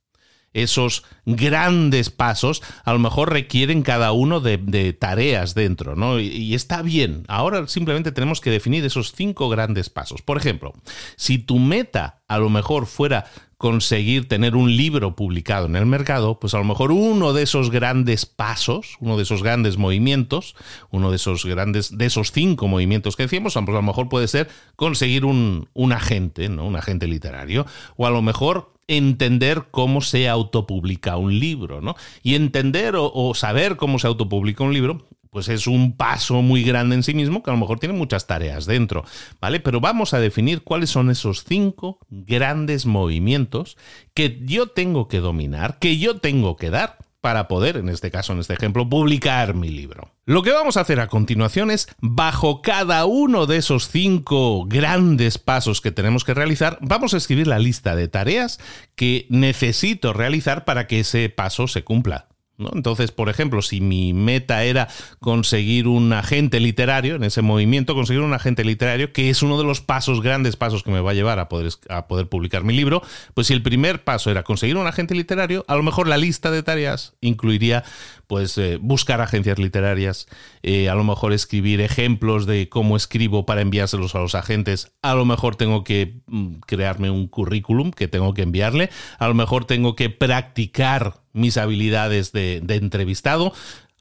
[0.55, 6.19] esos grandes pasos, a lo mejor requieren cada uno de, tareas dentro, ¿no?
[6.21, 7.25] Y, está bien.
[7.29, 10.23] Ahora simplemente tenemos que definir esos cinco grandes pasos.
[10.23, 10.73] Por ejemplo,
[11.17, 16.39] si tu meta a lo mejor fuera conseguir tener un libro publicado en el mercado,
[16.39, 20.55] pues a lo mejor uno de esos grandes pasos, uno de esos grandes movimientos,
[20.91, 24.49] uno de esos grandes, de esos cinco movimientos que decíamos, a lo mejor puede ser
[24.77, 26.67] conseguir un, un agente, ¿no?
[26.67, 27.65] Un agente literario,
[27.97, 31.97] o a lo mejor entender cómo se autopublica un libro, ¿no?
[32.23, 36.95] Y entender o, saber cómo se autopublica un libro pues es un paso muy grande
[36.95, 39.05] en sí mismo que a lo mejor tiene muchas tareas dentro,
[39.41, 39.59] ¿vale?
[39.59, 43.77] Pero vamos a definir cuáles son esos cinco grandes movimientos
[44.15, 48.35] que yo tengo que dominar, que yo tengo que dar para poder, en este caso,
[48.35, 50.11] en este ejemplo, publicar mi libro.
[50.27, 55.39] Lo que vamos a hacer a continuación es, bajo cada uno de esos cinco grandes
[55.39, 58.61] pasos que tenemos que realizar, vamos a escribir la lista de tareas
[58.95, 62.29] que necesito realizar para que ese paso se cumpla.
[62.59, 64.89] Entonces, por ejemplo, si mi meta era
[65.19, 69.65] conseguir un agente literario, en ese movimiento, conseguir un agente literario, que es uno de
[69.65, 72.73] los pasos, grandes pasos que me va a llevar a poder, a poder publicar mi
[72.73, 73.03] libro,
[73.35, 76.51] pues si el primer paso era conseguir un agente literario, a lo mejor la lista
[76.53, 77.83] de tareas incluiría
[78.27, 80.27] pues eh, buscar agencias literarias,
[80.63, 85.15] eh, a lo mejor escribir ejemplos de cómo escribo para enviárselos a los agentes, a
[85.15, 89.65] lo mejor tengo que mm, crearme un currículum que tengo que enviarle, a lo mejor
[89.65, 93.53] tengo que practicar mis habilidades de, entrevistado,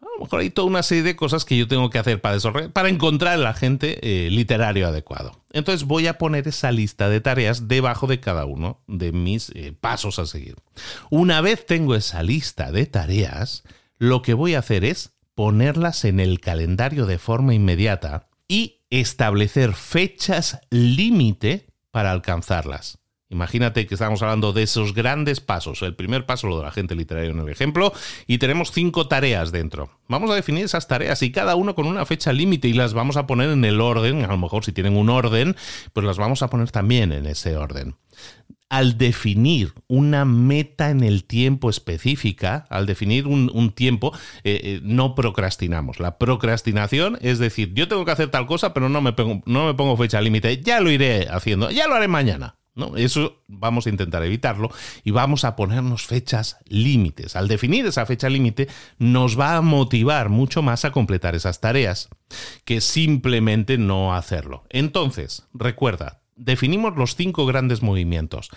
[0.02, 2.38] a lo mejor hay toda una serie de cosas que yo tengo que hacer para,
[2.72, 5.42] para encontrar el agente eh, literario adecuado.
[5.52, 10.20] Entonces voy a poner esa lista de tareas debajo de cada uno de mis pasos
[10.20, 10.56] a seguir.
[11.10, 13.64] Una vez tengo esa lista de tareas,
[14.04, 19.74] lo que voy a hacer es ponerlas en el calendario de forma inmediata y establecer
[19.76, 23.00] fechas límite para alcanzarlas.
[23.34, 25.82] Imagínate que estamos hablando de esos grandes pasos.
[25.82, 27.92] El primer paso, lo de la gente literaria en el ejemplo,
[28.28, 29.90] y tenemos cinco tareas dentro.
[30.08, 33.18] Vamos a definir esas tareas y cada uno con una fecha límite y las vamos
[33.18, 34.24] a poner en el orden.
[34.24, 35.56] A lo mejor si tienen un orden,
[35.94, 37.96] pues las vamos a poner también en ese orden
[38.74, 44.14] al definir una meta en el tiempo específica, al definir un, tiempo,
[44.44, 46.00] eh, eh, no procrastinamos.
[46.00, 49.14] La procrastinación es decir, yo tengo que hacer tal cosa, pero no me,
[49.46, 52.56] no me pongo fecha límite, ya lo iré haciendo, ya lo haré mañana.
[52.76, 52.98] ¿No?
[52.98, 54.72] Eso vamos a intentar evitarlo
[55.04, 57.36] y vamos a ponernos fechas límites.
[57.36, 58.68] Al definir esa fecha límite
[58.98, 62.10] nos va a motivar mucho más a completar esas tareas
[62.66, 64.64] que simplemente no hacerlo.
[64.70, 68.50] Entonces, recuerda, definimos los cinco grandes movimientos.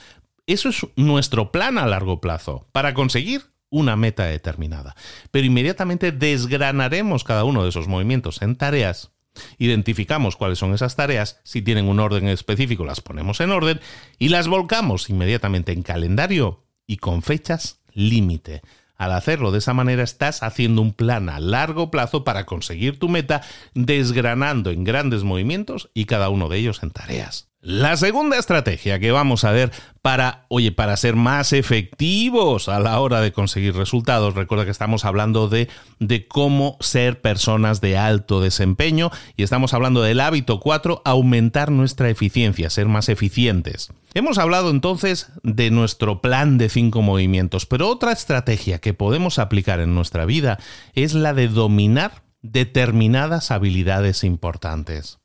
[0.47, 4.95] Eso es nuestro plan a largo plazo para conseguir una meta determinada.
[5.31, 9.11] Pero inmediatamente desgranaremos cada uno de esos movimientos en tareas.
[9.59, 13.81] Identificamos cuáles son esas tareas, si tienen un orden específico las ponemos en orden
[14.19, 18.63] y las volcamos inmediatamente en calendario y con fechas límite.
[18.97, 23.09] Al hacerlo de esa manera estás haciendo un plan a largo plazo para conseguir tu
[23.09, 23.43] meta,
[23.75, 27.49] desgranando en grandes movimientos y cada uno de ellos en tareas.
[27.69, 33.01] La segunda estrategia que vamos a ver para, oye, para ser más efectivos a la
[33.01, 38.41] hora de conseguir resultados, recuerda que estamos hablando de, de cómo ser personas de alto
[38.41, 43.89] desempeño y estamos hablando del hábito 4, aumentar nuestra eficiencia, ser más eficientes.
[44.15, 49.81] Hemos hablado entonces de nuestro plan de cinco movimientos, pero otra estrategia que podemos aplicar
[49.81, 50.61] en nuestra vida
[50.95, 55.19] es la de dominar determinadas habilidades importantes.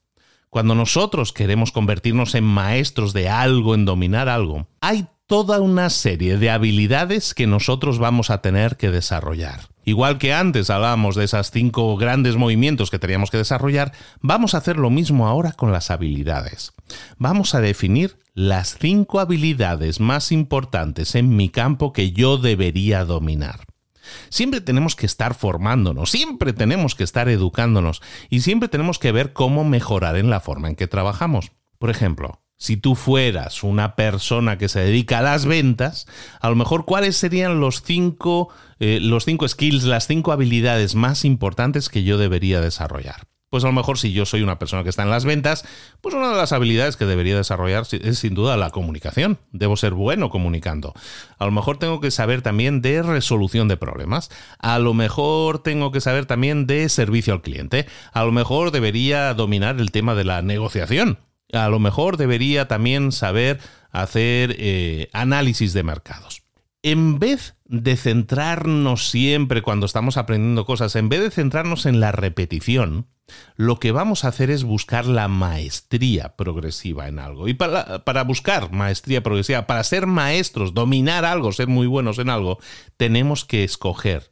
[0.51, 6.37] Cuando nosotros queremos convertirnos en maestros de algo, en dominar algo, hay toda una serie
[6.37, 9.69] de habilidades que nosotros vamos a tener que desarrollar.
[9.85, 14.57] Igual que antes hablábamos de esas cinco grandes movimientos que teníamos que desarrollar, vamos a
[14.57, 16.73] hacer lo mismo ahora con las habilidades.
[17.17, 23.70] Vamos a definir las cinco habilidades más importantes en mi campo que yo debería dominar.
[24.29, 29.33] Siempre tenemos que estar formándonos, siempre tenemos que estar educándonos y siempre tenemos que ver
[29.33, 31.51] cómo mejorar en la forma en que trabajamos.
[31.77, 36.05] Por ejemplo, si tú fueras una persona que se dedica a las ventas,
[36.39, 38.49] a lo mejor cuáles serían los cinco,
[38.79, 43.30] eh, los cinco skills, las cinco habilidades más importantes que yo debería desarrollar.
[43.51, 45.65] Pues a lo mejor si yo soy una persona que está en las ventas,
[45.99, 49.39] pues una de las habilidades que debería desarrollar es sin duda la comunicación.
[49.51, 50.93] Debo ser bueno comunicando.
[51.37, 54.31] A lo mejor tengo que saber también de resolución de problemas.
[54.57, 57.87] A lo mejor tengo que saber también de servicio al cliente.
[58.13, 61.19] A lo mejor debería dominar el tema de la negociación.
[61.51, 63.59] A lo mejor debería también saber
[63.91, 66.40] hacer eh, análisis de mercados
[66.83, 72.11] en vez de centrarnos siempre cuando estamos aprendiendo cosas, en vez de centrarnos en la
[72.11, 73.07] repetición,
[73.55, 77.47] lo que vamos a hacer es buscar la maestría progresiva en algo.
[77.47, 82.59] Y para, buscar maestría progresiva, para ser maestros, dominar algo, ser muy buenos en algo,
[82.97, 84.30] tenemos que escoger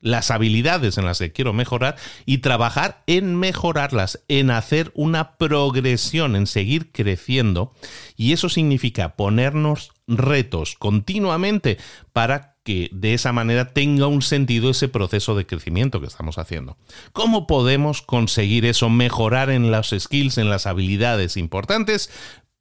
[0.00, 6.36] las habilidades en las que quiero mejorar y trabajar en mejorarlas, en hacer una progresión,
[6.36, 7.72] en seguir creciendo.
[8.16, 11.78] Y eso significa ponernos retos continuamente
[12.12, 16.76] para que de esa manera tenga un sentido ese proceso de crecimiento que estamos haciendo.
[17.12, 22.10] ¿Cómo podemos conseguir eso, mejorar en los skills, en las habilidades importantes?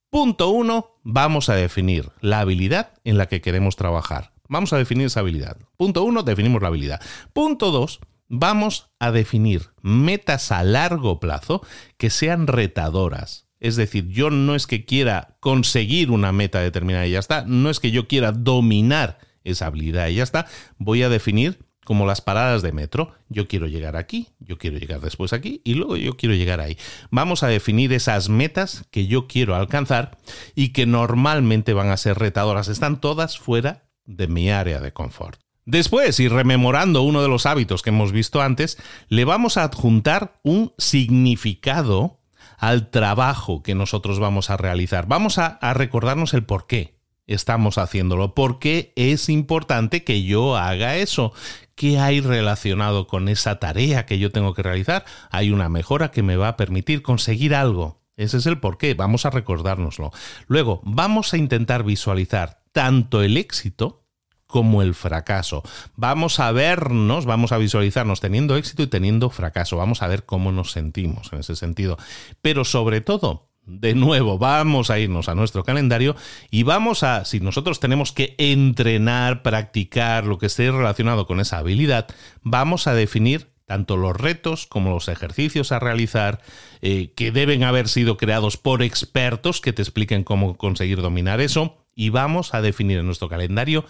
[0.09, 4.31] Punto uno, vamos a definir la habilidad en la que queremos trabajar.
[4.47, 5.57] Vamos a definir esa habilidad.
[5.77, 7.01] Punto uno, definimos la habilidad.
[7.33, 11.65] Punto dos, Vamos a definir metas a largo plazo
[11.97, 13.47] que sean retadoras.
[13.59, 17.69] Es decir, yo no es que quiera conseguir una meta determinada y ya está, no
[17.69, 20.45] es que yo quiera dominar esa habilidad y ya está,
[20.77, 23.13] voy a definir como las paradas de metro.
[23.29, 26.77] Yo quiero llegar aquí, yo quiero llegar después aquí y luego yo quiero llegar ahí.
[27.09, 30.17] Vamos a definir esas metas que yo quiero alcanzar
[30.53, 32.67] y que normalmente van a ser retadoras.
[32.67, 35.39] Están todas fuera de mi área de confort.
[35.65, 38.77] Después, y rememorando uno de los hábitos que hemos visto antes,
[39.09, 42.21] le vamos a adjuntar un significado
[42.57, 45.07] al trabajo que nosotros vamos a realizar.
[45.07, 46.97] Vamos a, recordarnos el por qué
[47.27, 51.33] estamos haciéndolo, por qué es importante que yo haga eso,
[51.75, 55.05] ¿Qué hay relacionado con esa tarea que yo tengo que realizar?
[55.29, 58.01] Hay una mejora que me va a permitir conseguir algo.
[58.15, 60.09] Ese es el porqué, vamos a recordárnoslo.
[60.47, 64.03] Luego, vamos a intentar visualizar tanto el éxito
[64.45, 65.63] como el fracaso.
[65.95, 69.77] Vamos a vernos, vamos a visualizarnos teniendo éxito y teniendo fracaso.
[69.77, 71.97] Vamos a ver cómo nos sentimos en ese sentido.
[72.43, 76.15] Pero sobre todo, de nuevo, vamos a irnos a nuestro calendario
[76.51, 81.57] y vamos a, si nosotros tenemos que entrenar, practicar lo que esté relacionado con esa
[81.57, 82.05] habilidad,
[82.43, 86.43] vamos a definir tanto los retos como los ejercicios a realizar,
[86.83, 91.86] eh, que deben haber sido creados por expertos que te expliquen cómo conseguir dominar eso,
[91.97, 93.83] y vamos a definir en nuestro calendario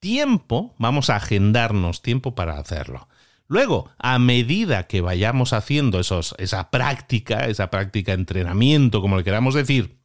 [0.00, 3.08] tiempo, vamos a agendarnos tiempo para hacerlo.
[3.46, 9.96] Luego, a medida que vayamos haciendo esa práctica, esa práctica entrenamiento, como le queramos decir,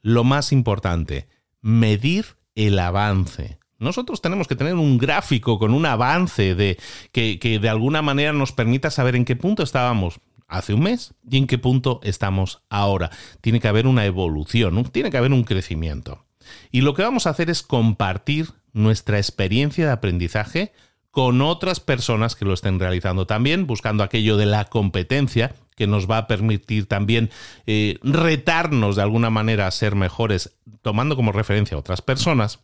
[0.00, 1.28] lo más importante,
[1.60, 3.58] medir el avance.
[3.78, 6.78] Nosotros tenemos que tener un gráfico con un avance de,
[7.12, 11.36] que de alguna manera nos permita saber en qué punto estábamos hace un mes y
[11.36, 13.10] en qué punto estamos ahora.
[13.42, 16.25] Tiene que haber una evolución, tiene que haber un crecimiento.
[16.70, 20.72] Y lo que vamos a hacer es compartir nuestra experiencia de aprendizaje
[21.10, 26.10] con otras personas que lo estén realizando también, buscando aquello de la competencia que nos
[26.10, 27.30] va a permitir también
[27.66, 32.60] eh, retarnos de alguna manera a ser mejores, tomando como referencia a otras personas.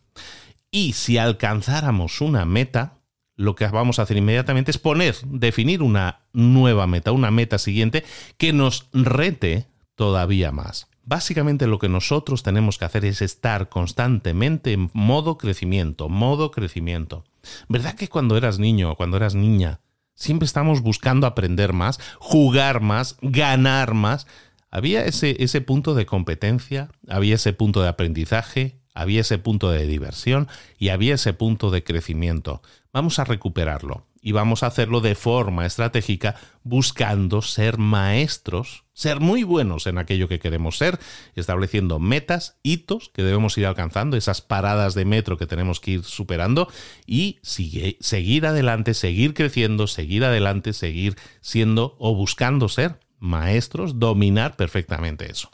[0.69, 2.99] Y si alcanzáramos una meta,
[3.35, 8.03] lo que vamos a hacer inmediatamente es poner, definir una nueva meta, una meta siguiente
[8.37, 10.87] que nos rete todavía más.
[11.05, 17.25] Básicamente lo que nosotros tenemos que hacer es estar constantemente en modo crecimiento, modo crecimiento.
[17.67, 19.81] ¿Verdad que cuando eras niño o cuando eras niña,
[20.15, 24.27] siempre estamos buscando aprender más, jugar más, ganar más?
[24.71, 29.85] Había ese, ese punto de competencia, había ese punto de aprendizaje, había ese punto de
[29.85, 30.47] diversión
[30.77, 32.61] y había ese punto de crecimiento.
[32.93, 39.43] Vamos a recuperarlo y vamos a hacerlo de forma estratégica buscando ser maestros, ser muy
[39.43, 40.97] buenos en aquello que queremos ser,
[41.35, 46.03] estableciendo metas, hitos que debemos ir alcanzando, esas paradas de metro que tenemos que ir
[46.05, 46.69] superando
[47.05, 55.29] y seguir adelante, seguir creciendo, seguir adelante, seguir siendo o buscando ser maestros, dominar perfectamente
[55.29, 55.51] eso.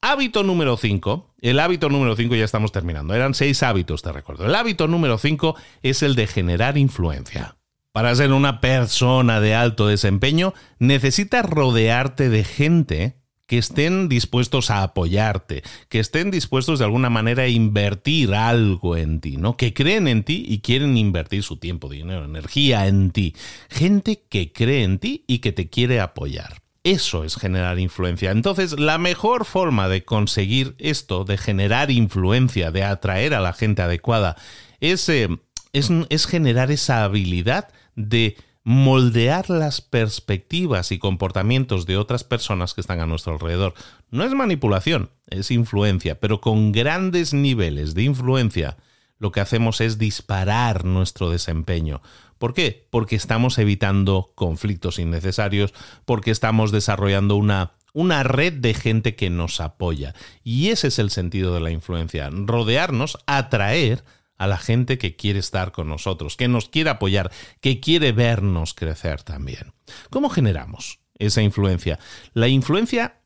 [0.00, 1.34] Hábito número 5.
[1.40, 3.14] El hábito número 5 ya estamos terminando.
[3.14, 4.46] Eran seis hábitos, te recuerdo.
[4.46, 7.57] El hábito número 5 es el de generar influencia.
[7.92, 13.18] Para ser una persona de alto desempeño, necesitas rodearte de gente
[13.48, 19.20] que estén dispuestos a apoyarte, que estén dispuestos de alguna manera a invertir algo en
[19.20, 19.56] ti, ¿no?
[19.56, 23.34] Que creen en ti y quieren invertir su tiempo, dinero, energía en ti.
[23.70, 26.62] Gente que cree en ti y que te quiere apoyar.
[26.84, 28.30] Eso es generar influencia.
[28.30, 33.80] Entonces, la mejor forma de conseguir esto, de generar influencia, de atraer a la gente
[33.80, 34.36] adecuada,
[34.80, 35.28] es, eh,
[35.72, 42.82] es, es generar esa habilidad de moldear las perspectivas y comportamientos de otras personas que
[42.82, 43.72] están a nuestro alrededor.
[44.10, 48.76] No es manipulación, es influencia, pero con grandes niveles de influencia
[49.18, 52.02] lo que hacemos es disparar nuestro desempeño.
[52.38, 52.86] ¿Por qué?
[52.90, 59.60] Porque estamos evitando conflictos innecesarios, porque estamos desarrollando una, una red de gente que nos
[59.60, 60.14] apoya.
[60.44, 64.04] Y ese es el sentido de la influencia, rodearnos, atraer
[64.38, 67.30] a la gente que quiere estar con nosotros, que nos quiere apoyar,
[67.60, 69.74] que quiere vernos crecer también.
[70.10, 71.98] ¿Cómo generamos esa influencia?
[72.32, 73.18] La influencia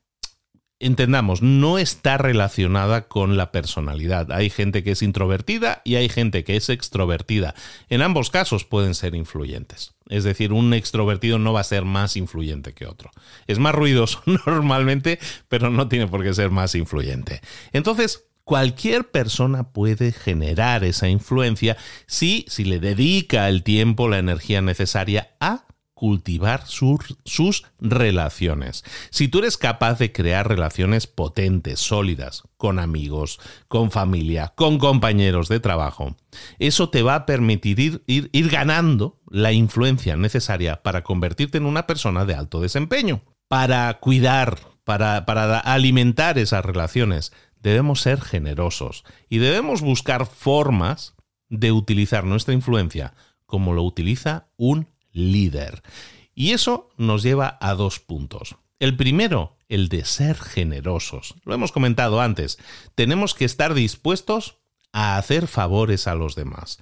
[0.82, 4.32] entendamos, no está relacionada con la personalidad.
[4.32, 7.54] Hay gente que es introvertida y hay gente que es extrovertida.
[7.88, 9.94] En ambos casos pueden ser influyentes.
[10.08, 13.10] Es decir, un extrovertido no va a ser más influyente que otro.
[13.46, 17.40] Es más ruidoso normalmente, pero no tiene por qué ser más influyente.
[17.72, 21.76] Entonces, cualquier persona puede generar esa influencia
[22.07, 25.66] si, si le dedica el tiempo, la energía necesaria a
[26.03, 28.82] cultivar sus relaciones.
[29.11, 33.38] Si tú eres capaz de crear relaciones potentes, sólidas, con amigos,
[33.68, 36.16] con familia, con compañeros de trabajo,
[36.59, 41.66] eso te va a permitir ir, ir, ir ganando la influencia necesaria para convertirte en
[41.66, 43.22] una persona de alto desempeño.
[43.47, 47.32] Para cuidar, para, para alimentar esas relaciones,
[47.62, 51.14] debemos ser generosos y debemos buscar formas
[51.48, 53.14] de utilizar nuestra influencia
[53.46, 55.82] como lo utiliza un líder.
[56.34, 58.56] Y eso nos lleva a dos puntos.
[58.78, 61.34] El primero, el de ser generosos.
[61.44, 62.58] Lo hemos comentado antes.
[62.94, 64.56] Tenemos que estar dispuestos
[64.92, 66.78] a hacer favores a los demás.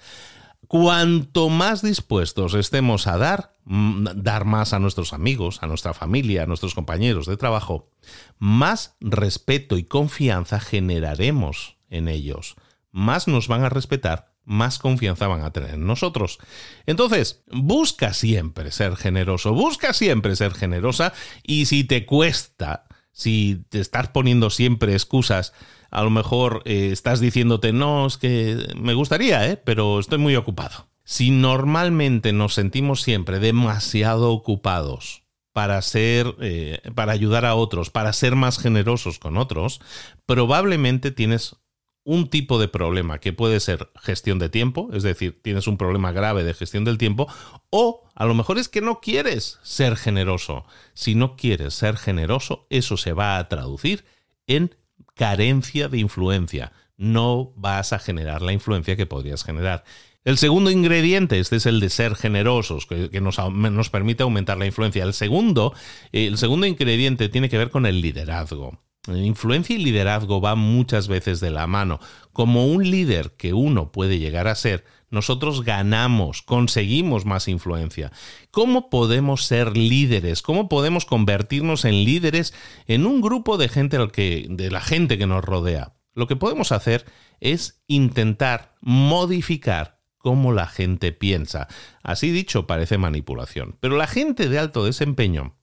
[0.69, 6.47] Cuanto más dispuestos estemos a dar, dar más a nuestros amigos, a nuestra familia, a
[6.47, 7.91] nuestros compañeros de trabajo,
[8.39, 12.55] más respeto y confianza generaremos en ellos.
[12.93, 16.39] Más nos van a respetar más confianza van a tener en nosotros.
[16.87, 23.81] Entonces, busca siempre ser generoso, busca siempre ser generosa y si te cuesta, si te
[23.81, 25.53] estás poniendo siempre excusas,
[25.91, 29.57] a lo mejor eh, estás diciéndote, no, es que me gustaría, ¿eh?
[29.57, 30.89] pero estoy muy ocupado.
[31.05, 38.13] Si normalmente nos sentimos siempre demasiado ocupados para ser, eh, para ayudar a otros, para
[38.13, 39.81] ser más generosos con otros,
[40.27, 41.57] probablemente tienes
[42.05, 46.13] un tipo de problema que puede ser gestión de tiempo, es decir, tienes un problema
[46.13, 47.29] grave de gestión del tiempo,
[47.71, 50.65] o a lo mejor es que no quieres ser generoso.
[50.95, 54.05] Si no quieres ser generoso, eso se va a traducir
[54.47, 54.75] en
[55.15, 56.73] carencia de influencia.
[56.97, 59.85] No vas a generar la influencia que podrías generar.
[60.25, 64.67] El segundo ingrediente, este es el de ser generosos, que, nos, nos, permite aumentar la
[64.67, 65.03] influencia.
[65.03, 65.75] El segundo,
[66.13, 68.79] el segundo ingrediente tiene que ver con el liderazgo.
[69.17, 72.01] Influencia y liderazgo van muchas veces de la mano.
[72.33, 78.13] Como un líder que uno puede llegar a ser, nosotros ganamos, conseguimos más influencia.
[78.51, 80.43] ¿Cómo podemos ser líderes?
[80.43, 82.55] ¿Cómo podemos convertirnos en líderes
[82.87, 85.95] en un grupo de gente al que, de la gente que nos rodea?
[86.15, 87.07] Lo que podemos hacer
[87.41, 91.67] es intentar modificar cómo la gente piensa.
[92.03, 93.77] Así dicho, parece manipulación.
[93.81, 95.57] Pero la gente de alto desempeño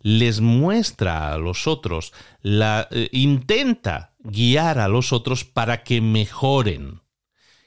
[0.00, 7.00] les muestra a los otros, la, eh, intenta guiar a los otros para que mejoren.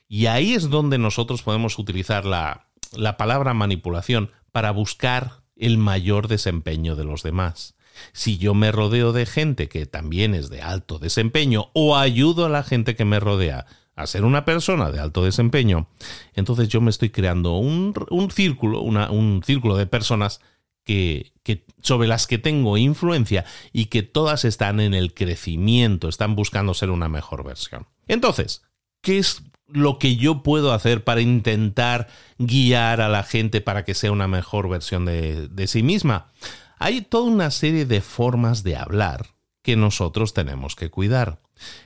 [0.08, 6.28] Y ahí es donde nosotros podemos utilizar la, la palabra manipulación para buscar el mayor
[6.28, 7.76] desempeño de los demás.
[8.12, 12.50] Si yo me rodeo de gente que también es de alto desempeño o ayudo a
[12.50, 13.66] la gente que me rodea
[13.96, 15.88] a ser una persona de alto desempeño,
[16.34, 20.42] entonces yo me estoy creando un, un círculo, una, un círculo de personas
[20.86, 21.34] que,
[21.82, 26.92] sobre las que tengo influencia y que todas están en el crecimiento, están buscando ser
[26.92, 27.88] una mejor versión.
[28.08, 28.62] Entonces,
[29.02, 32.08] ¿qué es lo que yo puedo hacer para intentar
[32.38, 36.32] guiar a la gente para que sea una mejor versión de, de sí misma?
[36.78, 39.28] Hay toda una serie de formas de hablar
[39.64, 41.42] que nosotros tenemos que cuidar.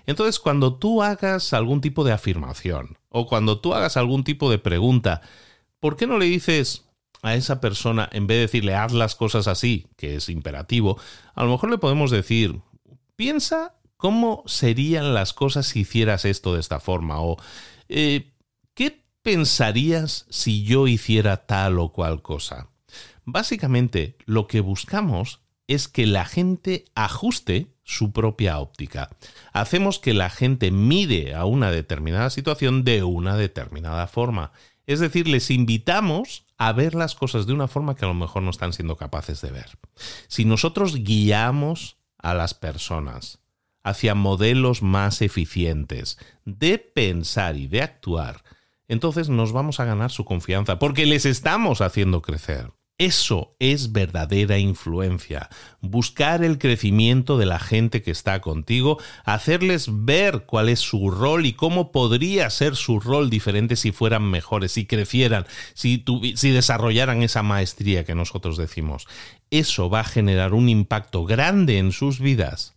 [0.05, 4.57] Entonces, cuando tú hagas algún tipo de afirmación o cuando tú hagas algún tipo de
[4.57, 5.21] pregunta,
[5.79, 6.88] ¿por qué no le dices,
[7.21, 10.99] a esa persona, en vez de decirle haz las cosas así, que es imperativo,
[11.35, 12.61] a lo mejor le podemos decir,
[13.15, 17.37] piensa cómo serían las cosas si hicieras esto de esta forma, o
[17.89, 18.31] eh,
[18.73, 22.69] ¿qué pensarías si yo hiciera tal o cual cosa?
[23.25, 29.09] Básicamente, lo que buscamos es que la gente ajuste su propia óptica.
[29.53, 34.51] Hacemos que la gente mire a una determinada situación de una determinada forma.
[34.89, 38.41] Es decir, les invitamos a ver las cosas de una forma que a lo mejor
[38.41, 39.77] no están siendo capaces de ver.
[40.27, 43.37] Si nosotros guiamos a las personas
[43.83, 48.43] hacia modelos más eficientes de pensar y de actuar,
[48.87, 52.71] entonces nos vamos a ganar su confianza porque les estamos haciendo crecer.
[52.99, 55.47] Eso es verdadera influencia.
[55.79, 61.45] Buscar el crecimiento de la gente que está contigo, hacerles ver cuál es su rol
[61.45, 66.03] y cómo podría ser su rol diferente si fueran mejores, si crecieran, si,
[66.51, 69.07] desarrollaran esa maestría que nosotros decimos.
[69.49, 72.75] Eso va a generar un impacto grande en sus vidas,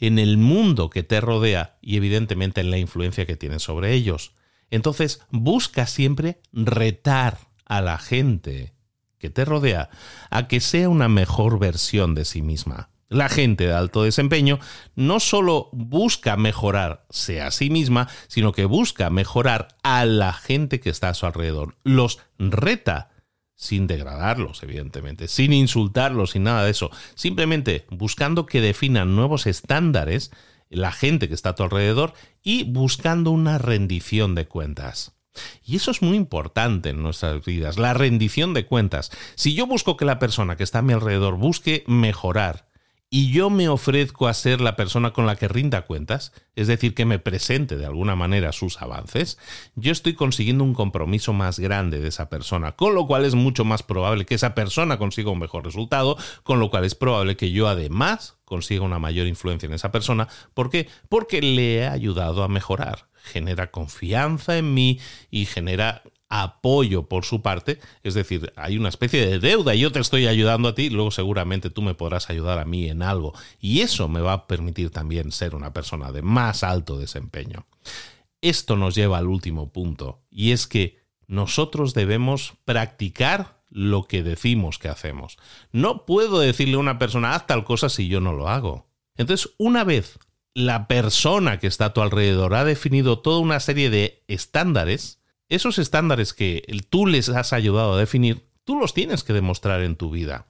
[0.00, 4.34] en el mundo que te rodea y evidentemente en la influencia que tienes sobre ellos.
[4.70, 8.74] Entonces, busca siempre retar a la gente
[9.22, 9.88] que te rodea
[10.30, 12.90] a que sea una mejor versión de sí misma.
[13.08, 14.58] La gente de alto desempeño
[14.96, 20.90] no solo busca mejorarse a sí misma, sino que busca mejorar a la gente que
[20.90, 21.76] está a su alrededor.
[21.84, 23.10] Los reta
[23.54, 30.32] sin degradarlos, evidentemente, sin insultarlos, sin nada de eso, simplemente buscando que definan nuevos estándares
[30.68, 35.12] la gente que está a tu alrededor y buscando una rendición de cuentas.
[35.64, 39.10] Y eso es muy importante en nuestras vidas, la rendición de cuentas.
[39.34, 42.72] Si yo busco que la persona que está a mi alrededor busque mejorar
[43.14, 46.94] y yo me ofrezco a ser la persona con la que rinda cuentas, es decir,
[46.94, 49.36] que me presente de alguna manera sus avances,
[49.74, 53.66] yo estoy consiguiendo un compromiso más grande de esa persona, con lo cual es mucho
[53.66, 57.52] más probable que esa persona consiga un mejor resultado, con lo cual es probable que
[57.52, 60.28] yo además consiga una mayor influencia en esa persona.
[60.54, 60.88] ¿Por qué?
[61.10, 65.00] Porque le he ayudado a mejorar genera confianza en mí
[65.30, 66.02] y genera
[66.34, 70.68] apoyo por su parte, es decir, hay una especie de deuda, yo te estoy ayudando
[70.70, 74.22] a ti, luego seguramente tú me podrás ayudar a mí en algo, y eso me
[74.22, 77.66] va a permitir también ser una persona de más alto desempeño.
[78.40, 84.78] Esto nos lleva al último punto, y es que nosotros debemos practicar lo que decimos
[84.78, 85.36] que hacemos.
[85.70, 88.86] No puedo decirle a una persona, haz tal cosa si yo no lo hago.
[89.16, 90.18] Entonces, una vez
[90.54, 95.78] la persona que está a tu alrededor ha definido toda una serie de estándares, esos
[95.78, 100.10] estándares que tú les has ayudado a definir, tú los tienes que demostrar en tu
[100.10, 100.46] vida.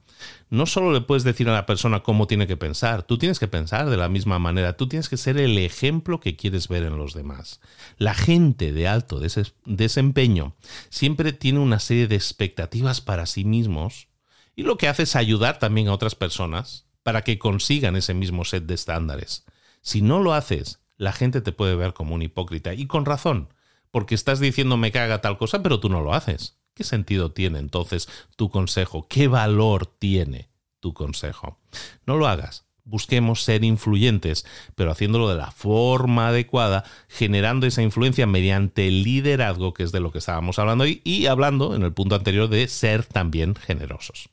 [0.49, 3.47] No solo le puedes decir a la persona cómo tiene que pensar, tú tienes que
[3.47, 6.97] pensar de la misma manera, tú tienes que ser el ejemplo que quieres ver en
[6.97, 7.59] los demás.
[7.97, 9.19] La gente de alto
[9.65, 10.55] desempeño
[10.89, 14.07] siempre tiene una serie de expectativas para sí mismos
[14.55, 18.45] y lo que hace es ayudar también a otras personas para que consigan ese mismo
[18.45, 19.45] set de estándares.
[19.83, 23.49] Si no lo haces, la gente te puede ver como un hipócrita y con razón
[23.93, 26.57] porque estás diciendo me caga tal cosa, pero tú no lo haces.
[26.73, 29.07] ¿Qué sentido tiene entonces tu consejo?
[29.07, 31.59] ¿Qué valor tiene tu consejo?
[32.07, 32.65] No lo hagas.
[32.85, 39.75] Busquemos ser influyentes, pero haciéndolo de la forma adecuada, generando esa influencia mediante el liderazgo,
[39.75, 42.67] que es de lo que estábamos hablando hoy, y hablando en el punto anterior de
[42.69, 44.27] ser también generosos.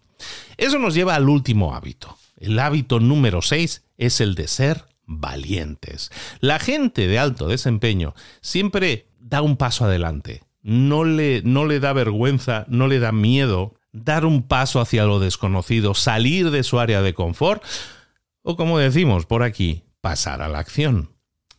[0.57, 2.17] Eso nos lleva al último hábito.
[2.39, 6.11] El hábito número 6 es el de ser valientes.
[6.41, 10.43] La gente de alto desempeño siempre da un paso adelante.
[10.63, 15.19] No le, no le da vergüenza, no le da miedo dar un paso hacia lo
[15.19, 17.63] desconocido, salir de su área de confort
[18.43, 21.11] o como decimos por aquí, pasar a la acción.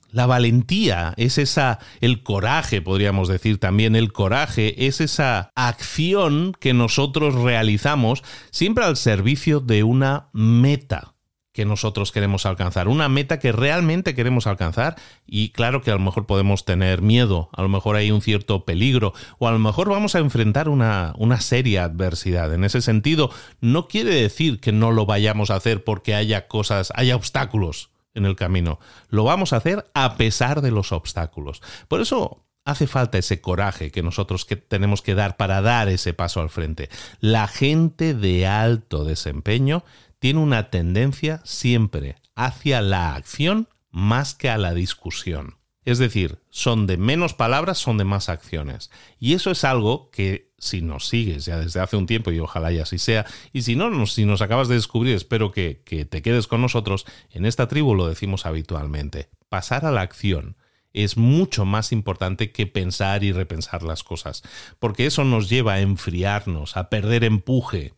[0.10, 6.74] La valentía es esa, el coraje, podríamos decir también, el coraje es esa acción que
[6.74, 8.22] nosotros realizamos
[8.52, 11.11] siempre al servicio de una meta
[11.54, 14.95] que nosotros queremos alcanzar, una meta que realmente queremos alcanzar
[15.26, 18.64] y claro que a lo mejor podemos tener miedo, a lo mejor hay un cierto
[18.66, 22.54] peligro o a lo mejor vamos a enfrentar una, una seria adversidad.
[22.54, 26.93] En ese sentido, no quiere decir que no lo vayamos a hacer porque haya cosas,
[26.95, 28.80] haya obstáculos en el camino.
[29.10, 31.62] Lo vamos a hacer a pesar de los obstáculos.
[31.88, 36.14] Por eso hace falta ese coraje que nosotros que tenemos que dar para dar ese
[36.14, 36.89] paso al frente.
[37.20, 39.84] La gente de alto desempeño
[40.22, 45.55] tiene una tendencia siempre hacia la acción más que a la discusión.
[45.84, 48.91] Es decir, son de menos palabras, son de más acciones.
[49.17, 52.72] Y eso es algo que si nos sigues ya desde hace un tiempo, y ojalá
[52.72, 56.22] ya así sea, y si no, si nos acabas de descubrir, espero que, que te
[56.22, 59.32] quedes con nosotros, en esta tribu lo decimos habitualmente.
[59.49, 60.55] Pasar a la acción
[60.93, 64.43] es mucho más importante que pensar y repensar las cosas,
[64.78, 67.95] porque eso nos lleva a enfriarnos, a perder empuje,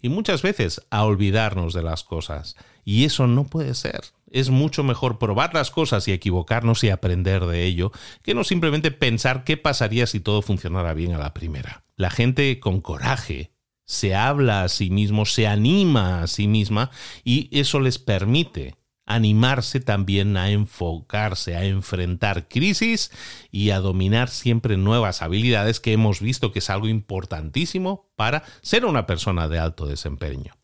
[0.00, 2.56] y muchas veces a olvidarnos de las cosas.
[2.84, 4.00] Y eso no puede ser.
[4.30, 7.92] Es mucho mejor probar las cosas y equivocarnos y aprender de ello
[8.22, 11.84] que no simplemente pensar qué pasaría si todo funcionara bien a la primera.
[11.96, 13.52] La gente con coraje
[13.86, 16.90] se habla a sí mismo, se anima a sí misma
[17.22, 18.76] y eso les permite
[19.06, 23.10] animarse también a enfocarse, a enfrentar crisis
[23.50, 28.84] y a dominar siempre nuevas habilidades que hemos visto que es algo importantísimo para ser
[28.84, 30.54] una persona de alto desempeño.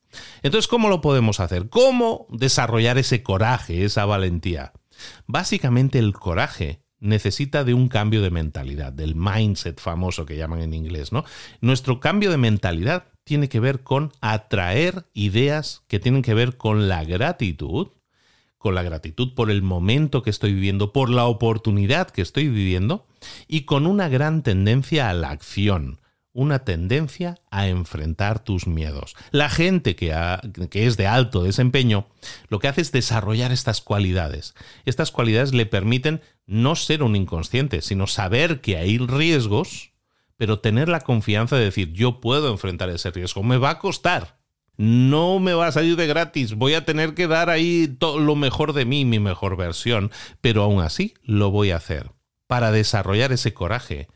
[0.42, 1.68] Entonces, ¿cómo lo podemos hacer?
[1.68, 4.72] ¿Cómo desarrollar ese coraje, esa valentía?
[5.26, 10.74] Básicamente el coraje necesita de un cambio de mentalidad, del mindset famoso que llaman en
[10.74, 11.24] inglés, ¿no?
[11.60, 16.88] Nuestro cambio de mentalidad tiene que ver con atraer ideas que tienen que ver con
[16.88, 17.88] la gratitud
[18.60, 23.06] con la gratitud por el momento que estoy viviendo, por la oportunidad que estoy viviendo
[23.48, 26.02] y con una gran tendencia a la acción,
[26.34, 29.16] una tendencia a enfrentar tus miedos.
[29.30, 30.14] La gente que,
[30.68, 32.06] que, es de alto desempeño
[32.48, 34.54] lo que hace es desarrollar estas cualidades.
[34.84, 39.92] Estas cualidades le permiten no ser un inconsciente, sino saber que hay riesgos,
[40.36, 44.39] pero tener la confianza de decir yo puedo enfrentar ese riesgo, me va a costar,
[44.76, 48.72] no me va a salir de gratis, voy a tener que dar ahí lo mejor
[48.72, 50.10] de mí, mi mejor versión,
[50.40, 52.12] pero aún así lo voy a hacer.
[52.46, 54.08] Para desarrollar ese coraje,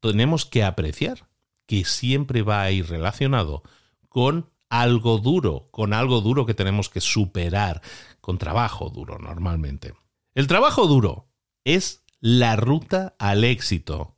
[0.00, 1.28] tenemos que apreciar
[1.66, 3.62] que siempre va a ir relacionado
[4.08, 7.82] con algo duro, con algo duro que tenemos que superar,
[8.20, 9.94] con trabajo duro normalmente.
[10.34, 11.28] El trabajo duro
[11.64, 14.11] es la ruta al éxito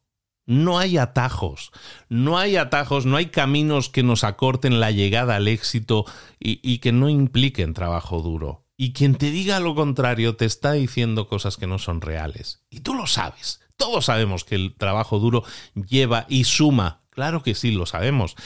[0.47, 1.73] No hay atajos,
[2.09, 6.05] no hay atajos, no hay caminos que nos acorten la llegada al éxito
[6.39, 8.67] y, que no impliquen trabajo duro.
[8.77, 12.63] Y quien te diga lo contrario te está diciendo cosas que no son reales.
[12.69, 13.61] Y tú lo sabes.
[13.77, 17.03] Todos sabemos que el trabajo duro lleva y suma.
[17.11, 18.37] Claro que sí, lo sabemos.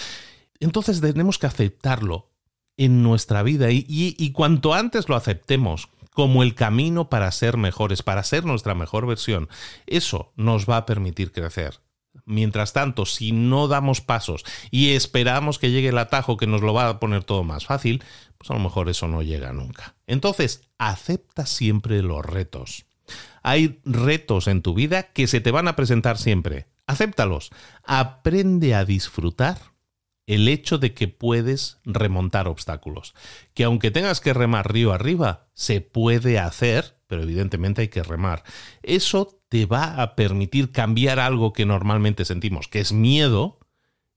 [0.60, 2.30] Entonces tenemos que aceptarlo
[2.76, 5.88] en nuestra vida y, y cuanto antes lo aceptemos,
[6.18, 9.48] como el camino para ser mejores, para ser nuestra mejor versión,
[9.86, 11.80] eso nos va a permitir crecer.
[12.24, 16.74] Mientras tanto, si no damos pasos y esperamos que llegue el atajo que nos lo
[16.74, 18.02] va a poner todo más fácil,
[18.36, 19.94] pues a lo mejor eso no llega nunca.
[20.06, 22.86] Entonces, acepta siempre los retos.
[23.42, 26.66] Hay retos en tu vida que se te van a presentar siempre.
[26.86, 27.50] Acéptalos.
[27.84, 29.58] Aprende a disfrutar
[30.26, 33.14] el hecho de que puedes remontar obstáculos.
[33.54, 38.44] Que aunque tengas que remar río arriba, se puede hacer, pero evidentemente hay que remar.
[38.84, 43.58] Eso te va a permitir cambiar algo que normalmente sentimos, que es miedo,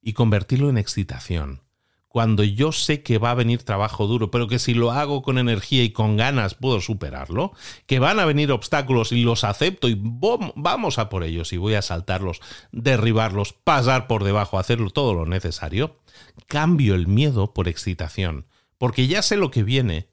[0.02, 1.62] y convertirlo en excitación.
[2.08, 5.38] Cuando yo sé que va a venir trabajo duro, pero que si lo hago con
[5.38, 7.54] energía y con ganas puedo superarlo,
[7.86, 11.76] que van a venir obstáculos y los acepto y vamos a por ellos y voy
[11.76, 12.42] a saltarlos,
[12.74, 16.02] derribarlos, pasar por debajo, hacerlo todo lo necesario,
[16.48, 18.46] cambio el miedo por excitación,
[18.78, 20.11] porque ya sé lo que viene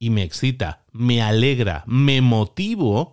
[0.00, 3.12] y me excita, me alegra, me motivo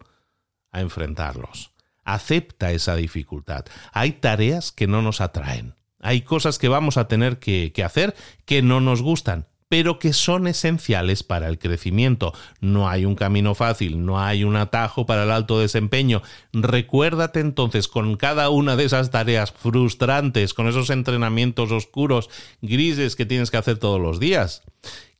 [0.71, 1.73] a enfrentarlos.
[2.05, 3.65] Acepta esa dificultad.
[3.91, 5.75] Hay tareas que no nos atraen.
[5.99, 8.15] Hay cosas que vamos a tener que, que hacer
[8.45, 12.33] que no nos gustan, pero que son esenciales para el crecimiento.
[12.61, 16.21] No hay un camino fácil, no hay un atajo para el alto desempeño.
[16.53, 22.29] Recuérdate entonces con cada una de esas tareas frustrantes, con esos entrenamientos oscuros,
[22.61, 24.63] grises que tienes que hacer todos los días,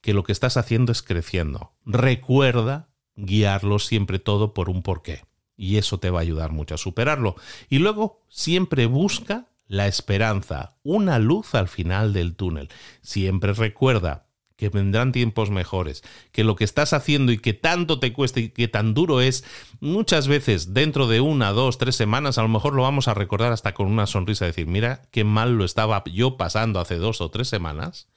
[0.08, 1.74] que lo que estás haciendo es creciendo.
[1.84, 2.88] Recuerda
[3.18, 5.26] guiarlo siempre todo por un porqué.
[5.58, 7.36] Y eso te va a ayudar mucho a superarlo.
[7.68, 12.70] Y luego siempre busca la esperanza, una luz al final del túnel.
[13.02, 18.14] Siempre recuerda que vendrán tiempos mejores, que lo que estás haciendo y que tanto te
[18.14, 19.44] cuesta y que tan duro es,
[19.82, 23.52] muchas veces dentro de una, dos, tres semanas, a lo mejor lo vamos a recordar
[23.52, 27.30] hasta con una sonrisa, decir, mira qué mal lo estaba yo pasando hace dos o
[27.30, 28.08] tres semanas,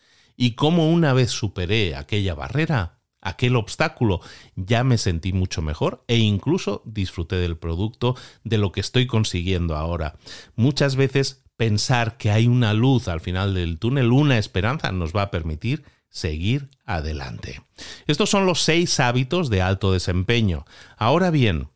[0.41, 4.23] y cómo una vez superé aquella barrera, aquel obstáculo,
[4.57, 9.77] ya me sentí mucho mejor e incluso disfruté del producto, de lo que estoy consiguiendo
[9.77, 10.17] ahora.
[10.57, 15.25] Muchas veces pensar que hay una luz al final del túnel, una esperanza, nos va
[15.25, 17.61] a permitir seguir adelante.
[18.07, 20.65] Estos son los seis hábitos de alto desempeño.
[20.97, 21.69] Ahora bien,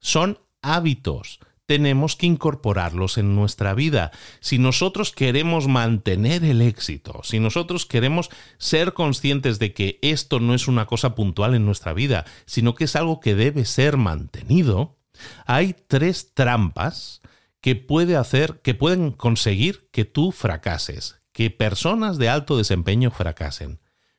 [0.00, 1.38] son hábitos.
[1.68, 4.10] Tenemos que incorporarlos en nuestra vida.
[4.40, 10.54] Si nosotros queremos mantener el éxito, si nosotros queremos ser conscientes de que esto no
[10.54, 14.98] es una cosa puntual en nuestra vida, sino que es algo que debe ser mantenido,
[15.44, 17.20] hay tres trampas
[17.60, 23.78] que puede hacer, que pueden conseguir que tú fracases que personas de alto desempeño fracasen.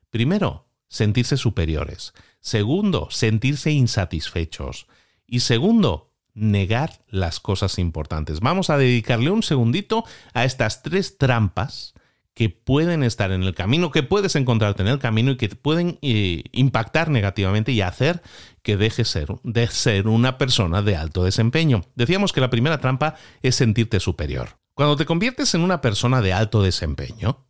[0.09, 2.13] Primero, sentirse superiores.
[2.39, 4.87] Segundo, sentirse insatisfechos.
[5.27, 6.08] Y segundo,
[6.39, 8.39] negar las cosas importantes.
[8.39, 11.93] Vamos a dedicarle un segundito a estas tres trampas
[12.39, 15.99] que pueden estar en el camino, que puedes encontrarte en el camino y que pueden
[16.01, 18.21] eh, impactar negativamente y hacer
[18.61, 19.13] que dejes
[19.43, 21.83] de ser una persona de alto desempeño.
[21.95, 24.57] Decíamos que la primera trampa es sentirte superior.
[24.73, 27.45] Cuando te conviertes en una persona de alto desempeño,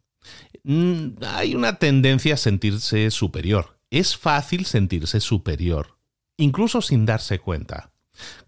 [0.63, 3.79] mm, hay una tendencia a sentirse superior.
[3.91, 5.99] Es fácil sentirse superior,
[6.37, 7.91] incluso sin darse cuenta.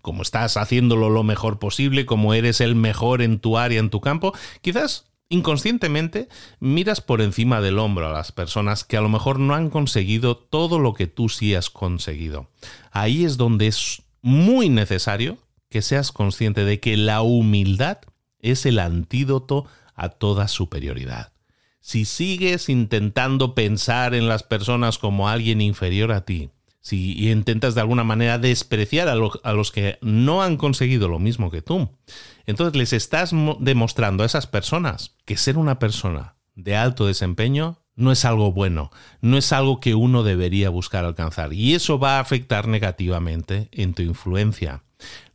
[0.01, 4.01] Como estás haciéndolo lo mejor posible, como eres el mejor en tu área, en tu
[4.01, 6.27] campo, quizás inconscientemente
[6.59, 10.35] miras por encima del hombro a las personas que a lo mejor no han conseguido
[10.37, 12.49] todo lo que tú sí has conseguido.
[12.91, 15.37] Ahí es donde es muy necesario
[15.69, 17.99] que seas consciente de que la humildad
[18.39, 19.65] es el antídoto
[19.95, 21.31] a toda superioridad.
[21.79, 26.51] Si sigues intentando pensar en las personas como alguien inferior a ti,
[26.81, 31.51] si intentas de alguna manera despreciar a, a, los que no han conseguido lo mismo
[31.51, 31.89] que tú,
[32.45, 38.11] entonces les estás demostrando a esas personas que ser una persona de alto desempeño no
[38.11, 42.19] es algo bueno, no es algo que uno debería buscar alcanzar y eso va a
[42.19, 44.83] afectar negativamente en tu influencia.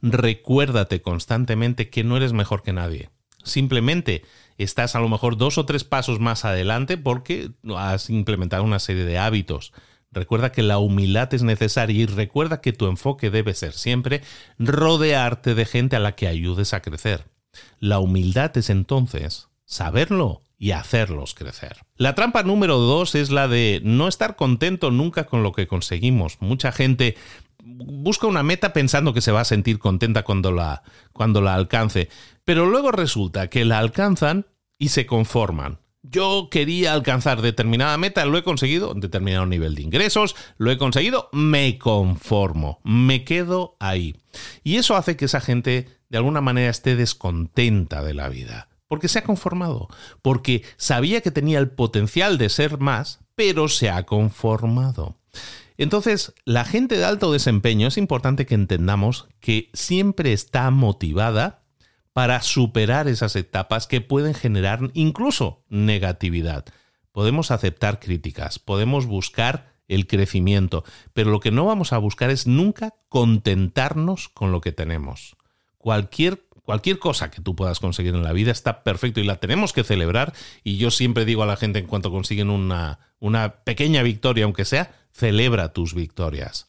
[0.02, 3.10] Recuérdate constantemente que no eres mejor que nadie.
[3.42, 4.24] Simplemente
[4.58, 9.04] estás a lo mejor dos o tres pasos más adelante porque has implementado una serie
[9.04, 9.72] de hábitos.
[10.16, 14.22] Recuerda que la humildad es necesaria y recuerda que tu enfoque debe ser siempre
[14.58, 17.26] rodearte de gente a la que ayudes a crecer.
[17.80, 21.76] La humildad es entonces saberlo y hacerlos crecer.
[21.96, 26.38] La trampa número dos es la de no estar contento nunca con lo que conseguimos.
[26.40, 27.14] Mucha gente
[27.62, 32.08] busca una meta pensando que se va a sentir contenta cuando la, cuando la alcance,
[32.42, 34.46] pero luego resulta que la alcanzan
[34.78, 35.78] y se conforman.
[36.10, 41.28] Yo quería alcanzar determinada meta, lo he conseguido, determinado nivel de ingresos, lo he conseguido,
[41.32, 44.16] me conformo, me quedo ahí.
[44.62, 49.08] Y eso hace que esa gente de alguna manera esté descontenta de la vida, porque
[49.08, 49.88] se ha conformado,
[50.22, 55.16] porque sabía que tenía el potencial de ser más, pero se ha conformado.
[55.78, 61.65] Entonces, la gente de alto desempeño es importante que entendamos que siempre está motivada
[62.16, 66.64] para superar esas etapas que pueden generar incluso negatividad.
[67.12, 72.46] Podemos aceptar críticas, podemos buscar el crecimiento, pero lo que no vamos a buscar es
[72.46, 75.36] nunca contentarnos con lo que tenemos.
[75.76, 79.74] Cualquier cualquier cosa que tú puedas conseguir en la vida está perfecto y la tenemos
[79.74, 80.32] que celebrar.
[80.64, 84.64] Y yo siempre digo a la gente en cuanto consiguen una, una pequeña victoria, aunque
[84.64, 86.66] sea, celebra tus victorias.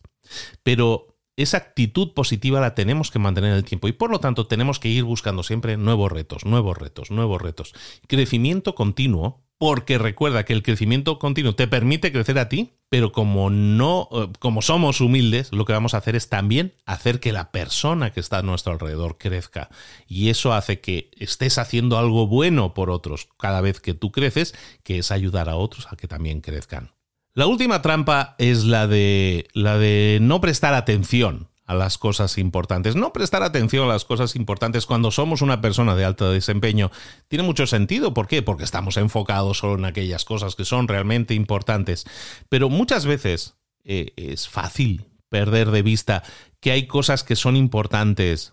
[0.63, 4.47] Pero esa actitud positiva la tenemos que mantener en el tiempo y por lo tanto
[4.47, 7.73] tenemos que ir buscando siempre nuevos retos, nuevos retos, nuevos retos.
[8.07, 13.49] Crecimiento continuo, porque recuerda que el crecimiento continuo te permite crecer a ti, pero como
[13.49, 17.51] no eh, como somos humildes, lo que vamos a hacer es también hacer que la
[17.51, 19.69] persona que está a nuestro alrededor crezca
[20.07, 24.55] y eso hace que estés haciendo algo bueno por otros cada vez que tú creces,
[24.83, 26.96] que es ayudar a otros a que también crezcan.
[27.37, 32.95] La última trampa es la de, la de no prestar atención a las cosas importantes.
[32.95, 36.89] No prestar atención a las cosas importantes cuando somos una persona de alto desempeño
[37.27, 38.11] tiene mucho sentido.
[38.15, 38.41] ¿Por qué?
[38.41, 42.07] Porque estamos enfocados solo en aquellas cosas que son realmente importantes.
[42.49, 46.23] Pero muchas veces eh, es fácil perder de vista
[46.59, 48.49] que hay cosas que son importantes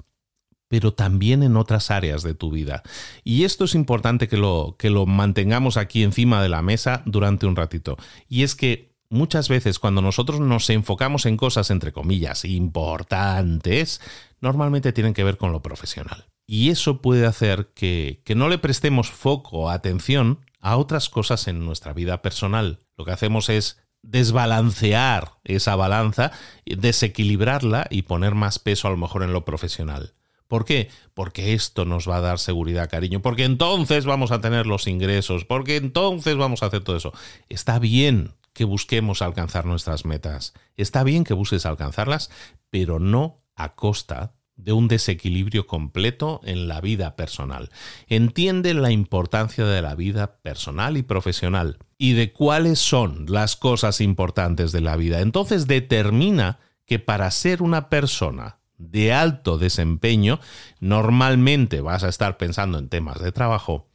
[0.68, 2.82] pero también en otras áreas de tu vida.
[3.22, 7.46] Y esto es importante que lo, que lo mantengamos aquí encima de la mesa durante
[7.46, 7.96] un ratito.
[8.28, 14.00] Y es que muchas veces cuando nosotros nos enfocamos en cosas, entre comillas, importantes,
[14.40, 16.26] normalmente tienen que ver con lo profesional.
[16.46, 21.48] Y eso puede hacer que, que no le prestemos foco o atención a otras cosas
[21.48, 22.80] en nuestra vida personal.
[22.96, 26.32] Lo que hacemos es desbalancear esa balanza,
[26.66, 30.14] desequilibrarla y poner más peso a lo mejor en lo profesional.
[30.48, 30.90] ¿Por qué?
[31.14, 35.44] Porque esto nos va a dar seguridad, cariño, porque entonces vamos a tener los ingresos,
[35.44, 37.12] porque entonces vamos a hacer todo eso.
[37.48, 42.30] Está bien que busquemos alcanzar nuestras metas, está bien que busques alcanzarlas,
[42.70, 47.70] pero no a costa de un desequilibrio completo en la vida personal.
[48.06, 54.00] Entiende la importancia de la vida personal y profesional y de cuáles son las cosas
[54.00, 55.20] importantes de la vida.
[55.20, 58.58] Entonces determina que para ser una persona
[58.90, 60.40] de alto desempeño,
[60.80, 63.88] normalmente vas a estar pensando en temas de trabajo,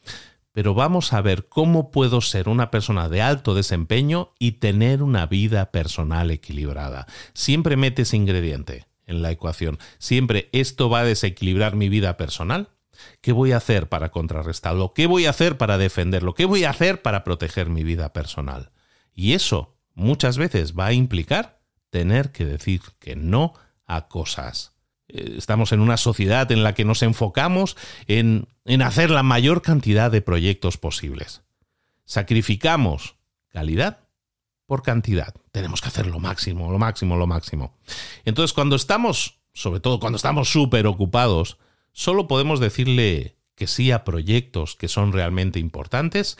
[0.52, 5.26] pero vamos a ver cómo puedo ser una persona de alto desempeño y tener una
[5.26, 7.08] vida personal equilibrada.
[7.34, 9.80] Siempre metes ingrediente en la ecuación.
[9.98, 12.70] Siempre esto va a desequilibrar mi vida personal.
[13.22, 14.94] ¿Qué voy a hacer para contrarrestarlo?
[14.94, 16.34] ¿Qué voy a hacer para defenderlo?
[16.34, 18.72] ¿Qué voy a hacer para proteger mi vida personal?
[19.14, 21.60] Y eso muchas veces va a implicar
[21.90, 23.54] tener que decir que no
[23.86, 24.76] a cosas.
[25.10, 27.76] Eh, estamos en una sociedad en la que nos enfocamos
[28.08, 31.42] en, en hacer la mayor cantidad de proyectos posibles.
[32.06, 33.16] Sacrificamos
[33.50, 34.00] calidad
[34.66, 35.34] por cantidad.
[35.52, 37.74] Tenemos que hacer lo máximo, lo máximo, lo máximo.
[38.24, 41.58] Entonces, cuando estamos, sobre todo cuando estamos súper ocupados,
[41.92, 46.38] solo podemos decirle que sí a proyectos que son realmente importantes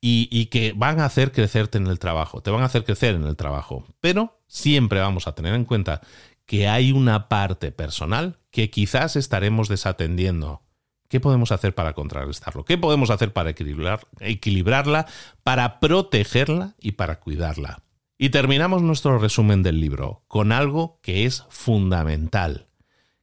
[0.00, 3.14] y, y, que van a hacer crecerte en el trabajo, te van a hacer crecer
[3.14, 3.86] en el trabajo.
[4.00, 6.02] Pero siempre vamos a tener en cuenta
[6.46, 10.62] que hay una parte personal que quizás estaremos desatendiendo.
[11.08, 12.64] ¿Qué podemos hacer para contrarrestarlo?
[12.64, 15.06] ¿Qué podemos hacer para equilibrar, equilibrarla,
[15.42, 17.82] para protegerla y para cuidarla?
[18.16, 22.68] Y terminamos nuestro resumen del libro con algo que es fundamental,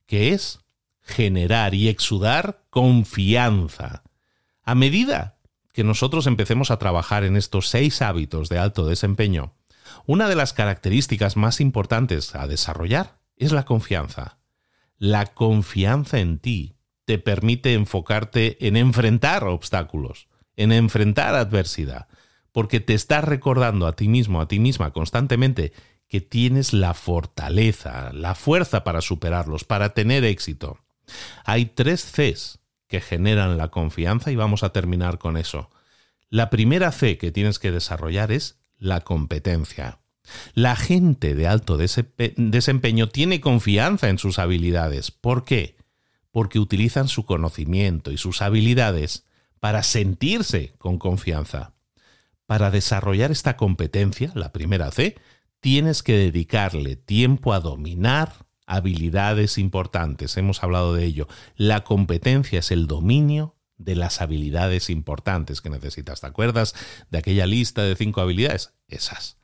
[0.06, 0.60] que es
[1.02, 4.04] generar y exudar confianza.
[4.64, 5.38] A medida
[5.72, 9.54] que nosotros empecemos a trabajar en estos seis hábitos de alto desempeño,
[10.06, 14.38] una de las características más importantes a desarrollar es la confianza.
[14.98, 16.76] La confianza en ti
[17.06, 22.08] te permite enfocarte en enfrentar obstáculos, en enfrentar adversidad,
[22.52, 25.74] porque te estás recordando a ti mismo, a ti misma constantemente
[26.08, 30.80] que tienes la fortaleza, la fuerza para superarlos, para tener éxito.
[31.46, 35.70] Hay tres Cs que generan la confianza y vamos a terminar con eso.
[36.30, 40.00] La primera C que tienes que desarrollar es la competencia.
[40.54, 45.12] La gente de alto desempeño tiene confianza en sus habilidades.
[45.12, 45.78] ¿Por qué?
[46.32, 49.26] Porque utilizan su conocimiento y sus habilidades
[49.60, 51.74] para sentirse con confianza.
[52.46, 55.16] Para desarrollar esta competencia, la primera C,
[55.60, 58.34] tienes que dedicarle tiempo a dominar
[58.66, 60.38] habilidades importantes.
[60.38, 61.28] Hemos hablado de ello.
[61.56, 66.22] La competencia es el dominio de las habilidades importantes que necesitas.
[66.22, 66.74] ¿Te acuerdas
[67.10, 68.74] de aquella lista de cinco habilidades?
[68.88, 69.38] Esas.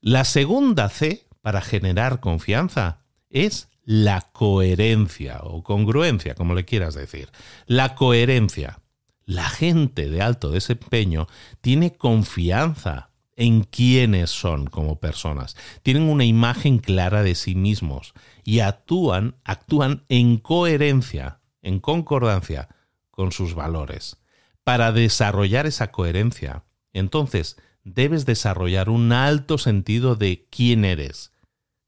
[0.00, 7.30] La segunda C para generar confianza es la coherencia o congruencia, como le quieras decir.
[7.66, 8.80] La coherencia.
[9.24, 11.26] La gente de alto desempeño
[11.60, 15.56] tiene confianza en quiénes son como personas.
[15.82, 18.14] Tienen una imagen clara de sí mismos
[18.44, 22.68] y actúan, actúan en coherencia, en concordancia
[23.16, 24.18] con sus valores.
[24.62, 31.32] Para desarrollar esa coherencia, entonces debes desarrollar un alto sentido de quién eres,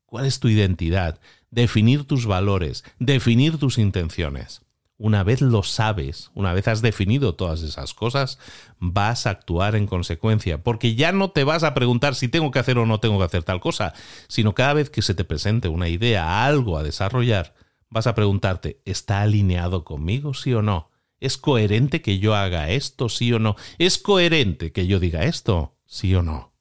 [0.07, 1.21] cuál es tu identidad,
[1.51, 4.63] definir tus valores, definir tus intenciones.
[4.97, 8.39] Una vez lo sabes, una vez has definido todas esas cosas,
[8.79, 12.59] vas a actuar en consecuencia, porque ya no te vas a preguntar si tengo que
[12.59, 13.93] hacer o no tengo que hacer tal cosa,
[14.29, 17.55] sino cada vez que se te presente una idea, algo a desarrollar,
[17.91, 20.91] vas a preguntarte, ¿está alineado conmigo, sí o no?
[21.21, 23.57] ¿Es coherente que yo haga esto, sí o no?
[23.79, 26.53] ¿Es coherente que yo diga esto, sí o no?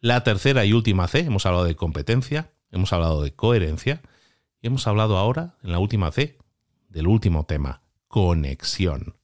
[0.00, 4.02] La tercera y última C, hemos hablado de competencia, hemos hablado de coherencia
[4.60, 6.36] y hemos hablado ahora, en la última C,
[6.88, 9.16] del último tema, conexión.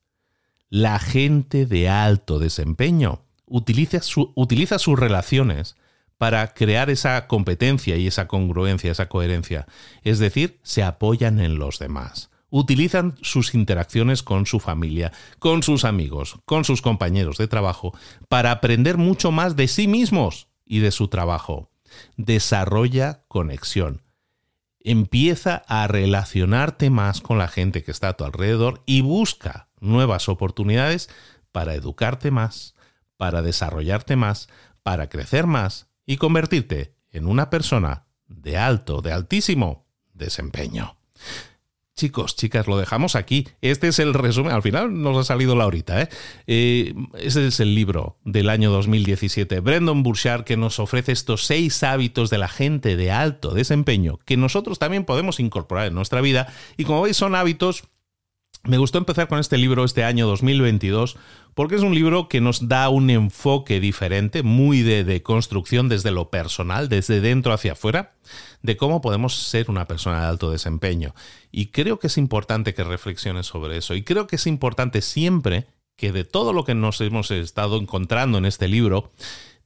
[0.68, 4.00] La gente de alto desempeño utiliza,
[4.34, 5.76] utiliza sus relaciones
[6.18, 9.66] para crear esa competencia y esa congruencia, esa coherencia.
[10.02, 15.86] Es decir, se apoyan en los demás utilizan sus interacciones con su familia, con sus
[15.86, 17.96] amigos, con sus compañeros de trabajo,
[18.28, 21.70] para aprender mucho más de sí mismos y de su trabajo.
[22.18, 24.02] Desarrolla conexión.
[24.80, 30.28] Empieza a relacionarte más con la gente que está a tu alrededor y busca nuevas
[30.28, 31.08] oportunidades
[31.52, 32.74] para educarte más,
[33.16, 34.48] para desarrollarte más,
[34.82, 40.98] para crecer más y convertirte en una persona de alto, de altísimo desempeño.
[41.94, 43.46] Chicos, chicas, lo dejamos aquí.
[43.60, 44.52] Este es el resumen.
[44.52, 46.00] Al final nos ha salido la horita.
[46.00, 46.08] ¿eh?
[46.46, 49.60] eh ese es el libro del año 2017.
[49.60, 54.38] Brendan Burchard que nos ofrece estos seis hábitos de la gente de alto desempeño que
[54.38, 56.52] nosotros también podemos incorporar en nuestra vida.
[56.78, 57.84] Y como veis, son hábitos
[58.64, 61.16] me gustó empezar con este libro este año 2022
[61.54, 66.30] porque es un libro que nos da un enfoque diferente, muy de, construcción desde lo
[66.30, 68.14] personal, desde dentro hacia afuera,
[68.62, 71.14] de cómo podemos ser una persona de alto desempeño.
[71.50, 73.94] Y creo que es importante que reflexiones sobre eso.
[73.94, 78.38] Y creo que es importante siempre que de todo lo que nos hemos estado encontrando
[78.38, 79.12] en este libro,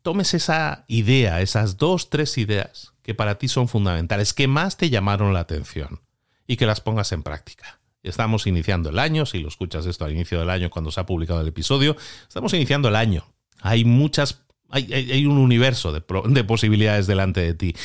[0.02, 4.90] tomes esa idea, esas dos, tres ideas que para ti son fundamentales, que más te
[4.90, 6.00] llamaron la atención
[6.48, 7.78] y que las pongas en práctica.
[8.06, 11.06] Estamos iniciando el año, si lo escuchas esto al inicio del año cuando se ha
[11.06, 11.96] publicado el episodio,
[12.26, 13.26] estamos iniciando el año.
[13.60, 17.76] Hay muchas, hay, un universo de, de posibilidades delante de ti.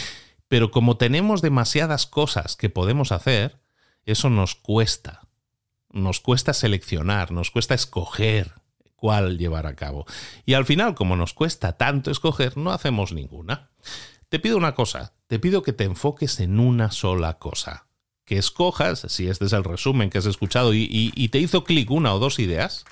[0.47, 3.59] Pero como tenemos demasiadas cosas que podemos hacer,
[4.05, 5.21] eso nos cuesta.
[5.91, 8.53] Nos cuesta seleccionar, nos cuesta escoger
[8.95, 10.05] cuál llevar a cabo.
[10.45, 13.71] Y al final, como nos cuesta tanto escoger, no hacemos ninguna.
[14.29, 17.87] Te pido una cosa, te pido que te enfoques en una sola cosa
[18.31, 22.13] que escojas, si este es el resumen que has escuchado y, te hizo clic una
[22.13, 22.85] o dos ideas,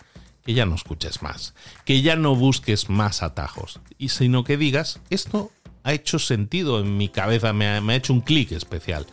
[0.45, 1.53] que ya no escuches más,
[1.85, 5.49] que ya no busques más atajos, y sino que digas, esto
[5.83, 9.05] ha hecho sentido en mi cabeza, me ha, me ha hecho un clic especial,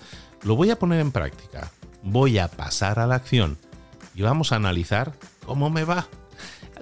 [0.42, 1.70] lo voy a poner en práctica,
[2.02, 3.56] voy a pasar a la acción
[4.16, 5.12] y vamos a analizar
[5.44, 6.08] cómo me va.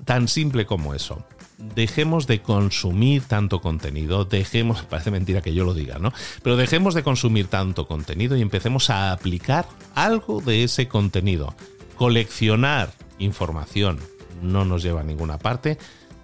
[0.07, 1.23] Tan simple como eso
[1.59, 6.13] dejemos de consumir tanto contenido, dejemos, parece mentira que yo lo diga, ¿no?
[6.43, 11.55] Pero dejemos de consumir tanto contenido y empecemos a aplicar algo de ese contenido.
[11.97, 13.99] Coleccionar información
[14.43, 15.79] no nos lleva a ninguna parte.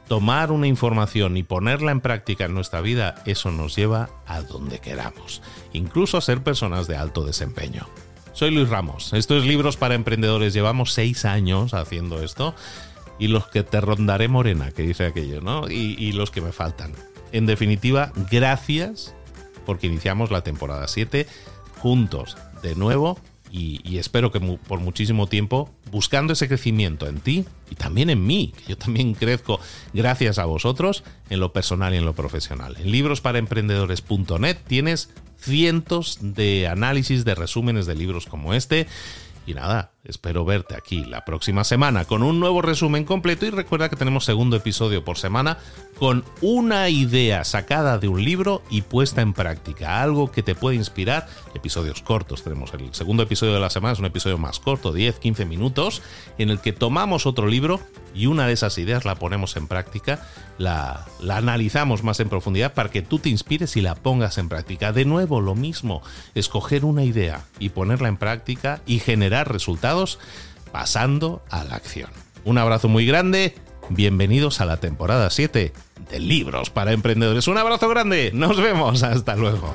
[0.09, 4.81] Tomar una información y ponerla en práctica en nuestra vida, eso nos lleva a donde
[4.81, 5.41] queramos,
[5.73, 7.87] incluso a ser personas de alto desempeño.
[8.33, 12.57] Soy Luis Ramos, esto es Libros para Emprendedores, llevamos seis años haciendo esto
[13.21, 15.71] y los que te rondaré morena, que dice aquello, ¿no?
[15.71, 16.93] Y, los que me faltan.
[17.31, 19.15] En definitiva, gracias
[19.67, 21.29] porque iniciamos la temporada 7
[21.79, 23.21] juntos de nuevo
[23.53, 28.55] y, espero que por muchísimo tiempo buscando ese crecimiento en ti y también en mí,
[28.57, 29.61] que yo también crezco
[29.93, 32.77] gracias a vosotros en lo personal y en lo profesional.
[32.79, 38.87] En librosparaemprendedores.net tienes cientos de análisis, de resúmenes de libros como este
[39.47, 43.47] y nada, espero verte aquí la próxima semana con un nuevo resumen completo.
[43.47, 45.59] Y recuerda que tenemos segundo episodio por semana
[45.99, 50.77] con una idea sacada de un libro y puesta en práctica, algo que te puede
[50.77, 51.27] inspirar.
[51.55, 52.73] Episodios cortos, tenemos.
[52.75, 56.03] El segundo episodio de la semana, es un episodio más corto, 10-15 minutos,
[56.39, 57.81] en el que tomamos otro libro
[58.15, 60.27] y una de esas ideas la ponemos en práctica,
[60.59, 64.93] la, analizamos más en profundidad para que tú te inspires y la pongas en práctica.
[64.93, 66.03] De nuevo, lo mismo,
[66.35, 70.19] escoger una idea y ponerla en práctica y generar resultados
[70.73, 72.11] pasando a la acción.
[72.45, 73.55] Un abrazo muy grande,
[73.89, 75.73] bienvenidos a la temporada 7
[76.11, 77.49] de Libros para Emprendedores.
[77.49, 79.75] Un abrazo grande, nos vemos, hasta luego.